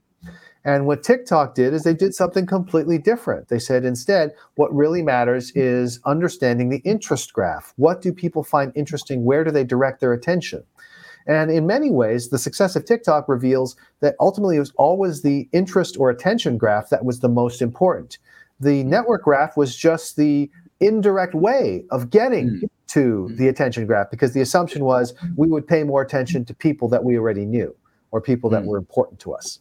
[0.64, 3.50] And what TikTok did is they did something completely different.
[3.50, 7.74] They said instead, what really matters is understanding the interest graph.
[7.78, 9.26] What do people find interesting?
[9.26, 10.64] Where do they direct their attention?
[11.26, 15.50] And in many ways, the success of TikTok reveals that ultimately it was always the
[15.52, 18.20] interest or attention graph that was the most important.
[18.64, 20.50] The network graph was just the
[20.80, 25.84] indirect way of getting to the attention graph because the assumption was we would pay
[25.84, 27.76] more attention to people that we already knew
[28.12, 28.68] or people that Mm.
[28.68, 29.60] were important to us.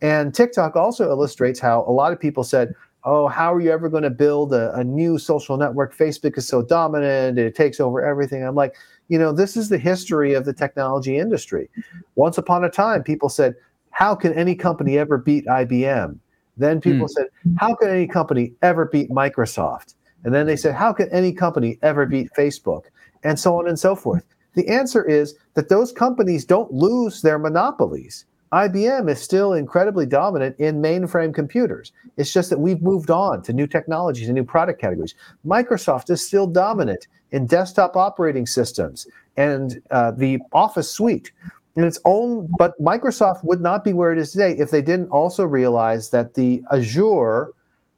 [0.00, 3.88] And TikTok also illustrates how a lot of people said, oh, how are you ever
[3.88, 5.94] going to build a, a new social network?
[5.94, 8.42] Facebook is so dominant, it takes over everything.
[8.42, 8.74] I'm like,
[9.08, 11.68] you know, this is the history of the technology industry.
[12.16, 13.54] Once upon a time, people said,
[13.90, 16.18] how can any company ever beat IBM?
[16.56, 19.94] Then people said, how can any company ever beat Microsoft?
[20.24, 22.84] And then they said, how can any company ever beat Facebook?
[23.22, 24.24] And so on and so forth.
[24.54, 28.24] The answer is that those companies don't lose their monopolies.
[28.52, 31.90] IBM is still incredibly dominant in mainframe computers.
[32.16, 35.16] It's just that we've moved on to new technologies and new product categories.
[35.44, 41.32] Microsoft is still dominant in desktop operating systems and uh, the Office suite.
[41.76, 45.08] And its own, but Microsoft would not be where it is today if they didn't
[45.08, 47.52] also realize that the Azure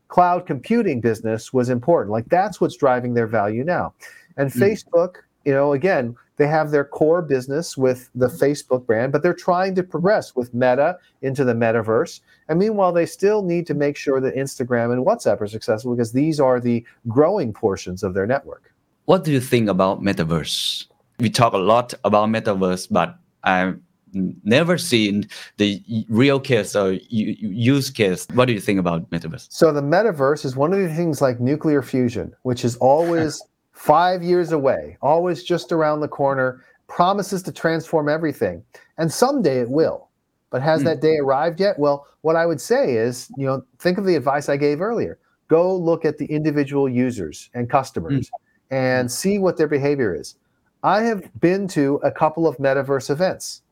[0.09, 2.13] cloud computing business was important.
[2.13, 3.93] Like that's what's driving their value now.
[4.37, 4.59] And mm.
[4.59, 9.35] Facebook, you know, again, they have their core business with the Facebook brand, but they're
[9.35, 12.21] trying to progress with Meta into the metaverse.
[12.49, 16.13] And meanwhile, they still need to make sure that Instagram and WhatsApp are successful because
[16.13, 18.73] these are the growing portions of their network.
[19.07, 20.87] What do you think about metaverse?
[21.19, 23.79] We talk a lot about metaverse, but I've
[24.13, 28.27] never seen the real case or use case.
[28.35, 29.47] What do you think about metaverse?
[29.51, 34.23] So the metaverse is one of the things like nuclear fusion, which is always five
[34.23, 38.63] years away, always just around the corner, promises to transform everything.
[38.99, 40.09] And someday it will.
[40.51, 40.85] But has mm.
[40.85, 41.79] that day arrived yet?
[41.79, 45.19] Well, what I would say is, you know, think of the advice I gave earlier.
[45.49, 48.31] Go look at the individual users and customers mm.
[48.71, 50.37] and see what their behavior is.
[50.87, 53.63] I have been to a couple of metaverse events.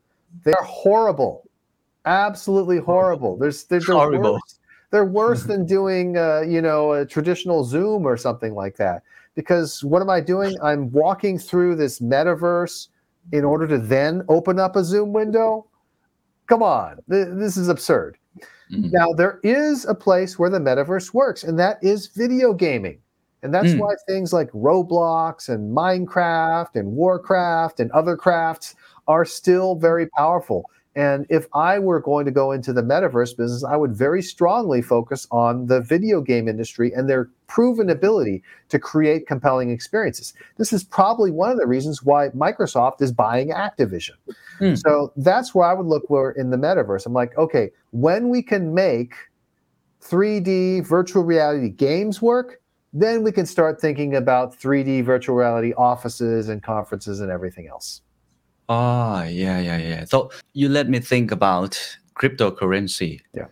[0.43, 1.49] They're horrible,
[2.07, 3.37] absolutely horrible.
[3.37, 4.33] There's, they're, they're horrible.
[4.33, 4.59] Worse.
[4.91, 9.05] They're worse than doing, uh, you know, a traditional Zoom or something like that
[9.37, 10.57] because what am I doing?
[10.61, 12.89] I'm walking through this metaverse
[13.31, 15.67] in order to then open up a Zoom window.
[16.49, 18.19] Come on, this is absurd.
[18.73, 18.91] Mm-hmm.
[18.91, 22.99] Now, there is a place where the metaverse works, and that is video gaming.
[23.45, 23.79] And that's mm.
[23.79, 28.75] why things like Roblox and Minecraft and Warcraft and other crafts
[29.07, 30.71] are still very powerful.
[30.97, 34.81] And if I were going to go into the metaverse business, I would very strongly
[34.81, 40.33] focus on the video game industry and their proven ability to create compelling experiences.
[40.57, 44.13] This is probably one of the reasons why Microsoft is buying Activision.
[44.59, 44.79] Mm.
[44.79, 47.05] So that's where I would look where in the metaverse.
[47.05, 49.15] I'm like, okay, when we can make
[50.01, 52.61] 3D virtual reality games work,
[52.95, 58.01] then we can start thinking about 3D virtual reality offices and conferences and everything else.
[58.69, 60.05] Oh, yeah, yeah, yeah.
[60.05, 61.79] So you let me think about
[62.15, 63.21] cryptocurrency.
[63.35, 63.47] Yeah.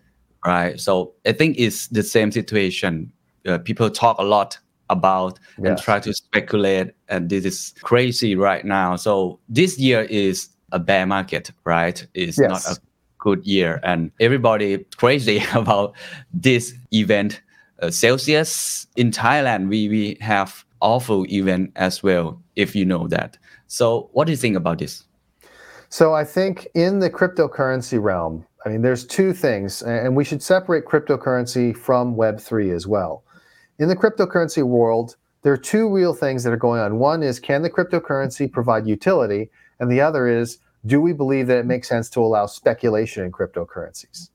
[0.46, 0.80] Right.
[0.80, 3.12] So I think it's the same situation.
[3.46, 5.68] Uh, people talk a lot about yes.
[5.68, 8.96] and try to speculate, and this is crazy right now.
[8.96, 12.06] So this year is a bear market, right?
[12.14, 12.48] It's yes.
[12.48, 12.80] not a
[13.18, 15.94] good year, and everybody crazy about
[16.32, 17.40] this event.
[17.82, 22.40] Uh, Celsius in Thailand, we we have awful event as well.
[22.54, 25.04] If you know that, so, what do you think about this?
[25.88, 30.42] So, I think in the cryptocurrency realm, I mean, there's two things, and we should
[30.42, 33.24] separate cryptocurrency from Web3 as well.
[33.78, 36.98] In the cryptocurrency world, there are two real things that are going on.
[36.98, 39.50] One is can the cryptocurrency provide utility?
[39.80, 43.32] And the other is do we believe that it makes sense to allow speculation in
[43.32, 44.30] cryptocurrencies?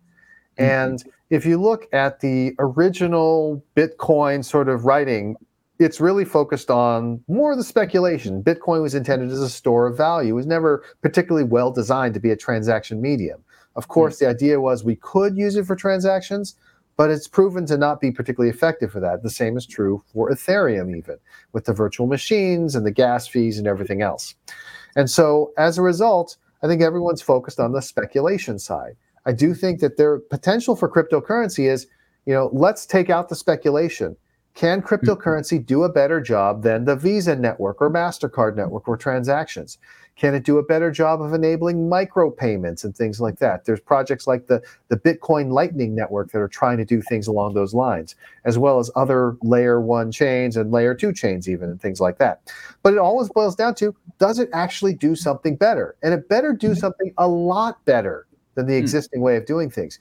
[0.58, 0.64] Mm-hmm.
[0.64, 5.36] And if you look at the original Bitcoin sort of writing
[5.80, 8.44] it's really focused on more of the speculation.
[8.44, 10.34] Bitcoin was intended as a store of value.
[10.34, 13.44] It was never particularly well designed to be a transaction medium.
[13.76, 13.94] Of hmm.
[13.94, 14.20] course, mm.
[14.20, 16.56] the idea was we could use it for transactions,
[16.96, 19.22] but it's proven to not be particularly effective for that.
[19.22, 21.18] The same is true for Ethereum, even
[21.54, 24.34] with the virtual machines and the gas fees and everything else.
[24.96, 28.96] And so, as a result, I think everyone's focused on the speculation side.
[29.28, 31.86] I do think that their potential for cryptocurrency is,
[32.26, 34.16] you know, let's take out the speculation
[34.58, 35.66] can cryptocurrency mm-hmm.
[35.66, 39.78] do a better job than the Visa network or MasterCard network or transactions?
[40.16, 43.66] Can it do a better job of enabling micropayments and things like that?
[43.66, 47.54] There's projects like the, the Bitcoin Lightning Network that are trying to do things along
[47.54, 51.80] those lines, as well as other layer one chains and layer two chains, even, and
[51.80, 52.52] things like that.
[52.82, 55.96] But it always boils down to does it actually do something better?
[56.02, 56.80] And it better do mm-hmm.
[56.80, 58.27] something a lot better
[58.58, 58.80] than the hmm.
[58.80, 60.00] existing way of doing things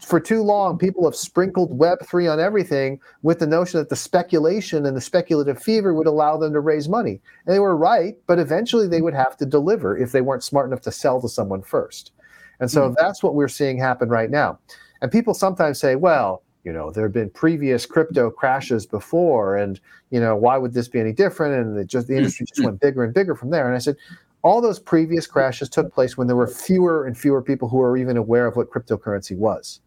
[0.00, 4.86] for too long, people have sprinkled Web3 on everything with the notion that the speculation
[4.86, 7.20] and the speculative fever would allow them to raise money.
[7.46, 10.68] And they were right, but eventually they would have to deliver if they weren't smart
[10.68, 12.12] enough to sell to someone first.
[12.60, 12.94] And so mm-hmm.
[12.96, 14.58] that's what we're seeing happen right now.
[15.00, 19.80] And people sometimes say, well, you know, there have been previous crypto crashes before, and
[20.10, 21.54] you know, why would this be any different?
[21.54, 23.66] And it just the industry just went bigger and bigger from there.
[23.66, 23.96] And I said,
[24.42, 27.96] all those previous crashes took place when there were fewer and fewer people who were
[27.96, 29.80] even aware of what cryptocurrency was.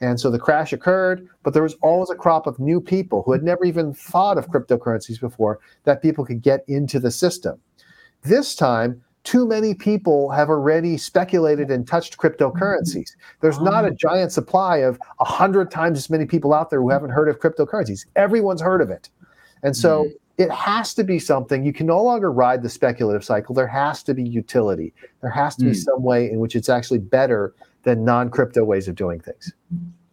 [0.00, 3.32] And so the crash occurred, but there was always a crop of new people who
[3.32, 7.58] had never even thought of cryptocurrencies before that people could get into the system.
[8.22, 13.10] This time, too many people have already speculated and touched cryptocurrencies.
[13.40, 13.96] There's not a ah.
[13.98, 18.06] giant supply of 100 times as many people out there who haven't heard of cryptocurrencies.
[18.14, 19.08] Everyone's heard of it.
[19.62, 20.10] And so hmm.
[20.38, 23.54] It has to be something you can no longer ride the speculative cycle.
[23.54, 24.92] There has to be utility.
[25.22, 28.88] There has to be some way in which it's actually better than non crypto ways
[28.88, 29.52] of doing things.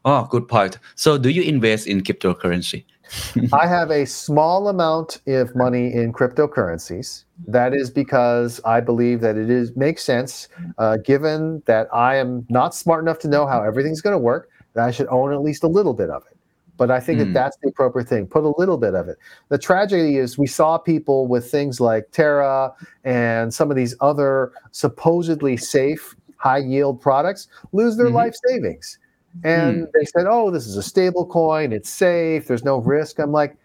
[0.06, 0.80] Oh, good point.
[0.96, 2.86] So, do you invest in cryptocurrency?
[3.54, 7.26] I have a small amount of money in cryptocurrencies.
[7.48, 10.48] That is because I believe that it is makes sense,
[10.78, 14.50] uh, given that I am not smart enough to know how everything's going to work.
[14.74, 16.33] That I should own at least a little bit of it.
[16.78, 17.34] But I think that Mm.
[17.34, 18.26] that's the appropriate thing.
[18.26, 19.18] Put a little bit of it.
[19.50, 24.52] The tragedy is we saw people with things like Terra and some of these other
[24.72, 28.14] supposedly safe, high yield products lose their Mhm.
[28.14, 28.98] life savings.
[29.44, 31.74] And they said, oh, this is a stable coin.
[31.74, 32.48] It's safe.
[32.48, 33.20] There's no risk.
[33.20, 33.56] I'm like,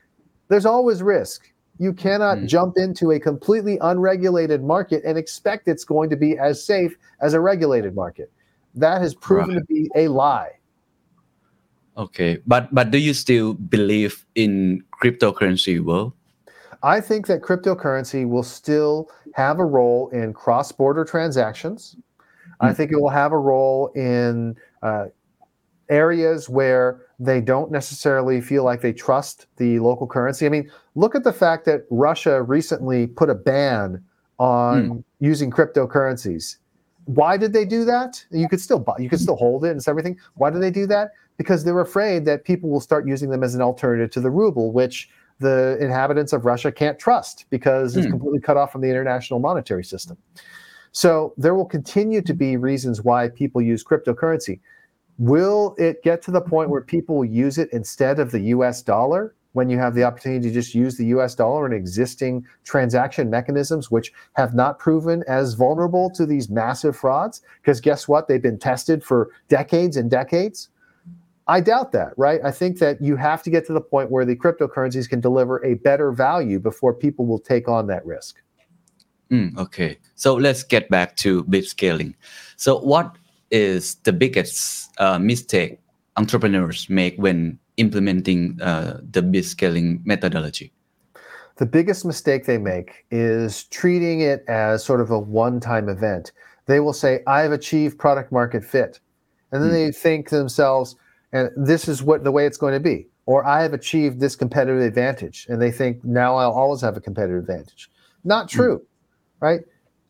[0.49, 1.43] there's always risk.
[1.79, 2.47] You cannot Mm.
[2.47, 7.33] jump into a completely unregulated market and expect it's going to be as safe as
[7.35, 8.31] a regulated market.
[8.75, 10.51] That has proven to be a lie.
[11.99, 16.13] Okay, but but do you still believe in cryptocurrency world?
[16.83, 21.97] I think that cryptocurrency will still have a role in cross border transactions.
[22.61, 22.77] I Mm.
[22.77, 25.07] think it will have a role in uh,
[25.91, 30.47] areas where they don't necessarily feel like they trust the local currency.
[30.47, 34.03] I mean, look at the fact that Russia recently put a ban
[34.39, 36.59] on using cryptocurrencies.
[37.07, 38.25] Why did they do that?
[38.31, 40.17] You could still buy, you could still hold it and everything.
[40.35, 41.11] Why did they do that?
[41.39, 44.73] Because they're afraid that people will start using them as an alternative to the ruble,
[44.73, 45.09] which
[45.41, 48.11] the inhabitants of Russia can't trust because it's Hmm.
[48.13, 50.17] completely cut off from the international monetary system.
[50.91, 54.59] So there will continue to be reasons why people use cryptocurrency.
[55.19, 58.83] Will it get to the point where people will use it instead of the US
[58.83, 63.31] dollar when you have the opportunity to just use the US dollar and existing transaction
[63.31, 67.43] mechanisms, which have not proven as vulnerable to these massive frauds?
[67.63, 68.27] Because guess what?
[68.27, 70.69] They've been tested for decades and decades.
[71.49, 72.41] I doubt that, right?
[72.45, 75.65] I think that you have to get to the point where the cryptocurrencies can deliver
[75.65, 78.37] a better value before people will take on that risk.
[79.31, 82.15] Mm, okay, so let's get back to blitzscaling.
[82.57, 83.17] So, what
[83.51, 85.81] is the biggest uh, mistake
[86.17, 90.73] entrepreneurs make when implementing uh, the blitzscaling methodology?
[91.57, 96.33] The biggest mistake they make is treating it as sort of a one time event.
[96.67, 99.01] They will say, I've achieved product market fit.
[99.51, 99.75] And then Hmm.
[99.75, 100.97] they think to themselves,
[101.33, 103.07] and this is what the way it's going to be.
[103.27, 105.47] Or I have achieved this competitive advantage.
[105.49, 107.91] And they think now I'll always have a competitive advantage.
[108.25, 108.51] Not mm.
[108.51, 108.87] true,
[109.41, 109.61] right?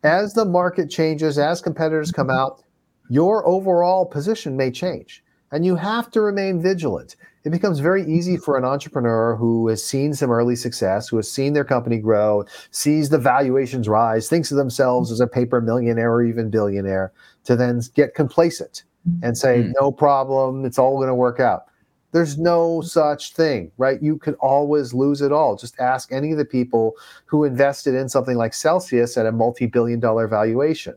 [0.05, 2.39] As the market changes, as competitors come mm-hmm.
[2.39, 2.63] out,
[3.11, 5.25] your overall position may change.
[5.51, 7.17] And you have to remain vigilant.
[7.45, 11.31] It becomes very easy for an entrepreneur who has seen some early success, who has
[11.31, 16.13] seen their company grow, sees the valuations rise, thinks of themselves as a paper millionaire
[16.13, 17.13] or even billionaire,
[17.45, 18.85] to then get complacent
[19.23, 19.73] and say, Mm.
[19.81, 21.65] no problem, it's all going to work out.
[22.13, 24.03] There's no such thing, right?
[24.03, 25.57] You could always lose it all.
[25.57, 26.95] Just ask any of the people
[27.27, 30.95] who invested in something like Celsius at a multi billion dollar valuation,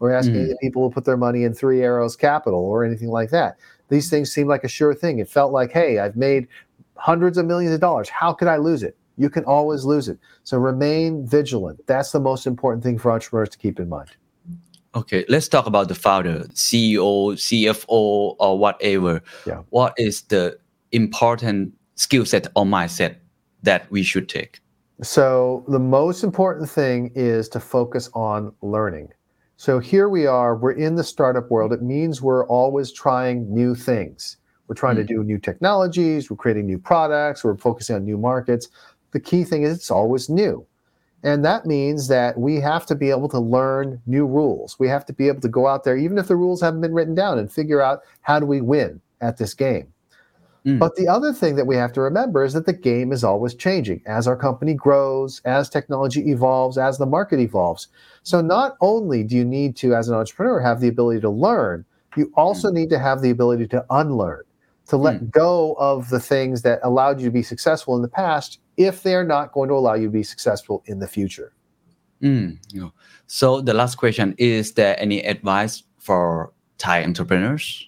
[0.00, 2.84] or ask any of the people who put their money in Three Arrows Capital or
[2.84, 3.56] anything like that.
[3.88, 5.18] These things seem like a sure thing.
[5.18, 6.46] It felt like, hey, I've made
[6.96, 8.08] hundreds of millions of dollars.
[8.10, 8.96] How could I lose it?
[9.16, 10.18] You can always lose it.
[10.44, 11.80] So remain vigilant.
[11.86, 14.10] That's the most important thing for entrepreneurs to keep in mind.
[14.94, 19.22] Okay, let's talk about the founder, CEO, CFO, or whatever.
[19.46, 19.62] Yeah.
[19.70, 20.58] What is the
[20.90, 23.16] important skill set or mindset
[23.62, 24.60] that we should take?
[25.02, 29.08] So, the most important thing is to focus on learning.
[29.56, 31.72] So, here we are, we're in the startup world.
[31.72, 34.38] It means we're always trying new things.
[34.66, 35.08] We're trying to mm.
[35.08, 38.68] do new technologies, we're creating new products, we're focusing on new markets.
[39.12, 40.66] The key thing is it's always new.
[41.22, 44.78] And that means that we have to be able to learn new rules.
[44.78, 46.94] We have to be able to go out there, even if the rules haven't been
[46.94, 49.92] written down, and figure out how do we win at this game.
[50.64, 50.78] Mm.
[50.78, 53.54] But the other thing that we have to remember is that the game is always
[53.54, 57.88] changing as our company grows, as technology evolves, as the market evolves.
[58.22, 61.84] So not only do you need to, as an entrepreneur, have the ability to learn,
[62.16, 64.42] you also need to have the ability to unlearn,
[64.88, 68.59] to let go of the things that allowed you to be successful in the past
[68.80, 71.52] if they're not going to allow you to be successful in the future.
[72.22, 72.58] Mm.
[73.26, 77.86] So the last question is there any advice for Thai entrepreneurs?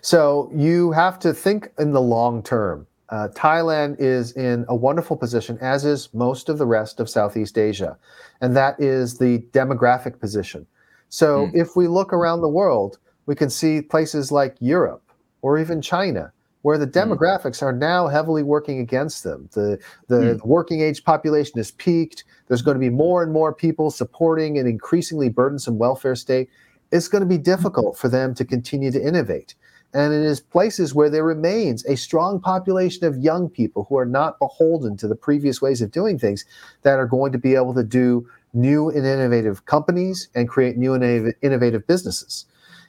[0.00, 2.86] So you have to think in the long term.
[3.10, 7.58] Uh, Thailand is in a wonderful position, as is most of the rest of Southeast
[7.58, 7.96] Asia,
[8.40, 10.66] and that is the demographic position.
[11.08, 11.54] So Mm.
[11.54, 15.02] if we look around the world, we can see places like Europe
[15.42, 16.32] or even China,
[16.64, 19.50] where the demographics are now heavily working against them.
[19.52, 20.46] The, the Mm.
[20.46, 22.24] working age population has peaked.
[22.48, 26.48] There's going to be more and more people supporting an increasingly burdensome welfare state.
[26.90, 29.54] It's going to be difficult for them to continue to innovate.
[29.92, 34.06] And it is places where there remains a strong population of young people who are
[34.06, 36.46] not beholden to the previous ways of doing things
[36.80, 40.94] that are going to be able to do new and innovative companies and create new
[40.94, 42.46] and innovative businesses.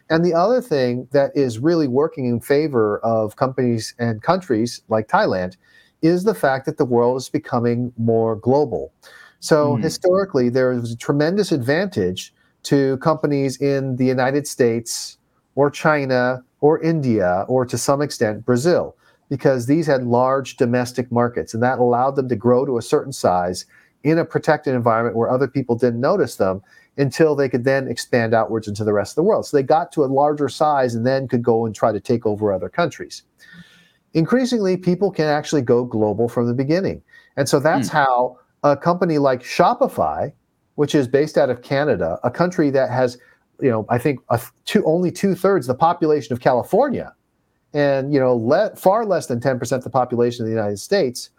[0.09, 5.07] And the other thing that is really working in favor of companies and countries like
[5.07, 5.55] Thailand
[6.01, 8.93] is the fact that the world is becoming more global.
[9.39, 9.83] So Mm.
[9.83, 12.33] historically, there was a tremendous advantage
[12.63, 15.17] to companies in the United States
[15.55, 18.95] or China or India or to some extent Brazil
[19.29, 23.13] because these had large domestic markets and that allowed them to grow to a certain
[23.13, 23.65] size
[24.03, 26.61] in a protected environment where other people didn't notice them
[26.97, 29.45] until they could then expand outwards into the rest of the world.
[29.45, 32.25] So they got to a larger size and then could go and try to take
[32.25, 33.23] over other countries.
[34.13, 37.01] Increasingly, people can actually go global from the beginning.
[37.35, 37.97] And so that's hmm.
[37.97, 40.31] how a company like Shopify,
[40.75, 43.17] which is based out of Canada, a country that has,
[43.61, 47.13] you know, I think a, two, only two thirds the population of California,
[47.73, 51.29] and you know, le- far less than ten percent the population of the United States.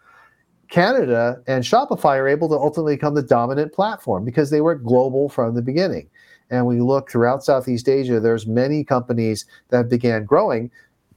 [0.69, 5.29] Canada and Shopify are able to ultimately become the dominant platform because they were global
[5.29, 6.09] from the beginning.
[6.49, 10.71] And we look throughout Southeast Asia, there's many companies that began growing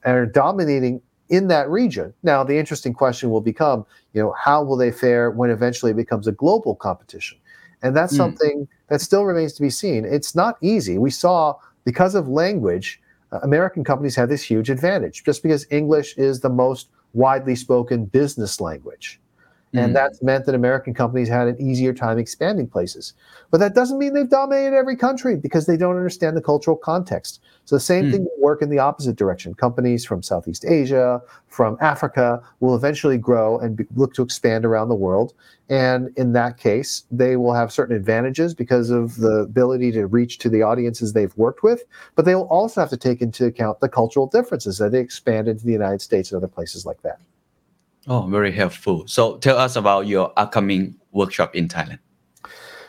[0.04, 2.12] and are dominating in that region.
[2.22, 5.96] Now, the interesting question will become, you know, how will they fare when eventually it
[5.96, 7.38] becomes a global competition?
[7.82, 8.16] And that's Mm.
[8.16, 10.04] something that still remains to be seen.
[10.04, 10.98] It's not easy.
[10.98, 13.00] We saw because of language,
[13.32, 18.04] uh, American companies have this huge advantage just because English is the most widely spoken
[18.04, 19.19] business language.
[19.72, 19.94] And Mm.
[19.94, 23.12] that's meant that American companies had an easier time expanding places.
[23.52, 27.40] But that doesn't mean they've dominated every country because they don't understand the cultural context.
[27.66, 28.10] So the same Mm.
[28.10, 29.54] thing will work in the opposite direction.
[29.54, 34.88] Companies from Southeast Asia, from Africa will eventually grow and be, look to expand around
[34.88, 35.34] the world.
[35.68, 40.38] And in that case, they will have certain advantages because of the ability to reach
[40.38, 41.84] to the audiences they've worked with.
[42.16, 45.46] But they will also have to take into account the cultural differences that they expand
[45.46, 47.20] into the United States and other places like that.
[48.08, 49.06] Oh, very helpful.
[49.06, 51.98] So tell us about your upcoming workshop in Thailand.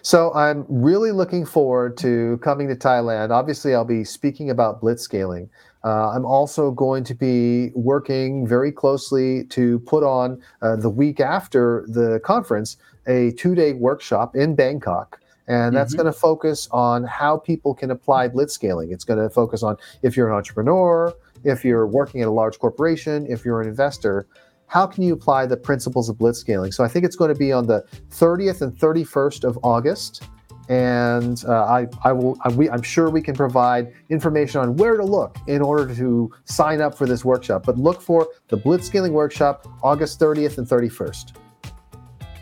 [0.04, 3.30] So I'm really looking forward to coming to Thailand.
[3.30, 5.48] Obviously, I'll be speaking about blitzscaling.
[5.84, 11.20] Uh, I'm also going to be working very closely to put on uh, the week
[11.20, 15.20] after the conference a two day workshop in Bangkok.
[15.48, 15.98] And that's Mhm.
[15.98, 18.92] going to focus on how people can apply blitzscaling.
[18.92, 22.58] It's going to focus on if you're an entrepreneur, if you're working at a large
[22.60, 24.28] corporation, if you're an investor,
[24.72, 26.74] how can you apply the principles of blitzscaling?
[26.74, 30.24] So I think it's going to be on the 30th and 31st of August.
[30.70, 34.96] And uh, I, I will, I, we, I'm sure we can provide information on where
[34.96, 37.66] to look in order to sign up for this workshop.
[37.66, 41.34] But look for the Blitzscaling Workshop, August 30th and 31st.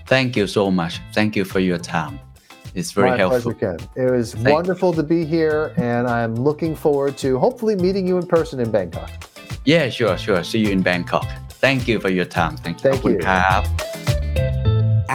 [0.05, 1.01] Thank you so much.
[1.13, 2.19] Thank you for your time.
[2.75, 3.53] It's very My helpful.
[3.55, 3.89] pleasure, Ken.
[3.95, 8.17] It was Thank- wonderful to be here, and I'm looking forward to hopefully meeting you
[8.19, 9.09] in person in Bangkok.
[9.65, 10.43] Yeah, sure, sure.
[10.43, 11.25] See you in Bangkok.
[11.61, 12.55] Thank you for your time.
[12.63, 12.83] Thank you.
[12.83, 13.23] Thank ขอบคุณ you.
[13.27, 13.61] ครับ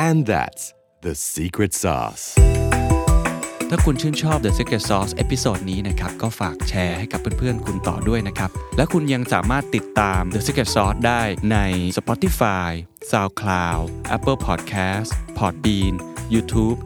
[0.07, 0.65] And that's
[1.07, 2.25] the secret sauce.
[3.71, 11.23] ถ้าคุณชื่นชอบ The Secret Sauce เอพิโซดนี้นะครับ ก็ฝากแชร์ให้กับเพื่อนๆ คุณต่อด้วยนะครับ และคุณยังสามารถติดตาม The Secret Sauce ได้
[11.53, 11.59] ใน
[11.99, 12.71] Spotify
[13.11, 13.85] SoundCloud
[14.17, 15.95] Apple Podcast Podbean
[16.35, 16.79] YouTube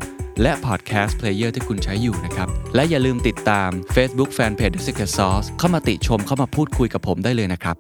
[0.43, 7.77] และ Podcast Player ที่คุณใช้อยู่นะครับ และอย่าลืมติดตาม Facebook Fanpage The Secret Sauce เข้ามาติชมเข้ามาพูดคุยกับผมได้เลยนะครับ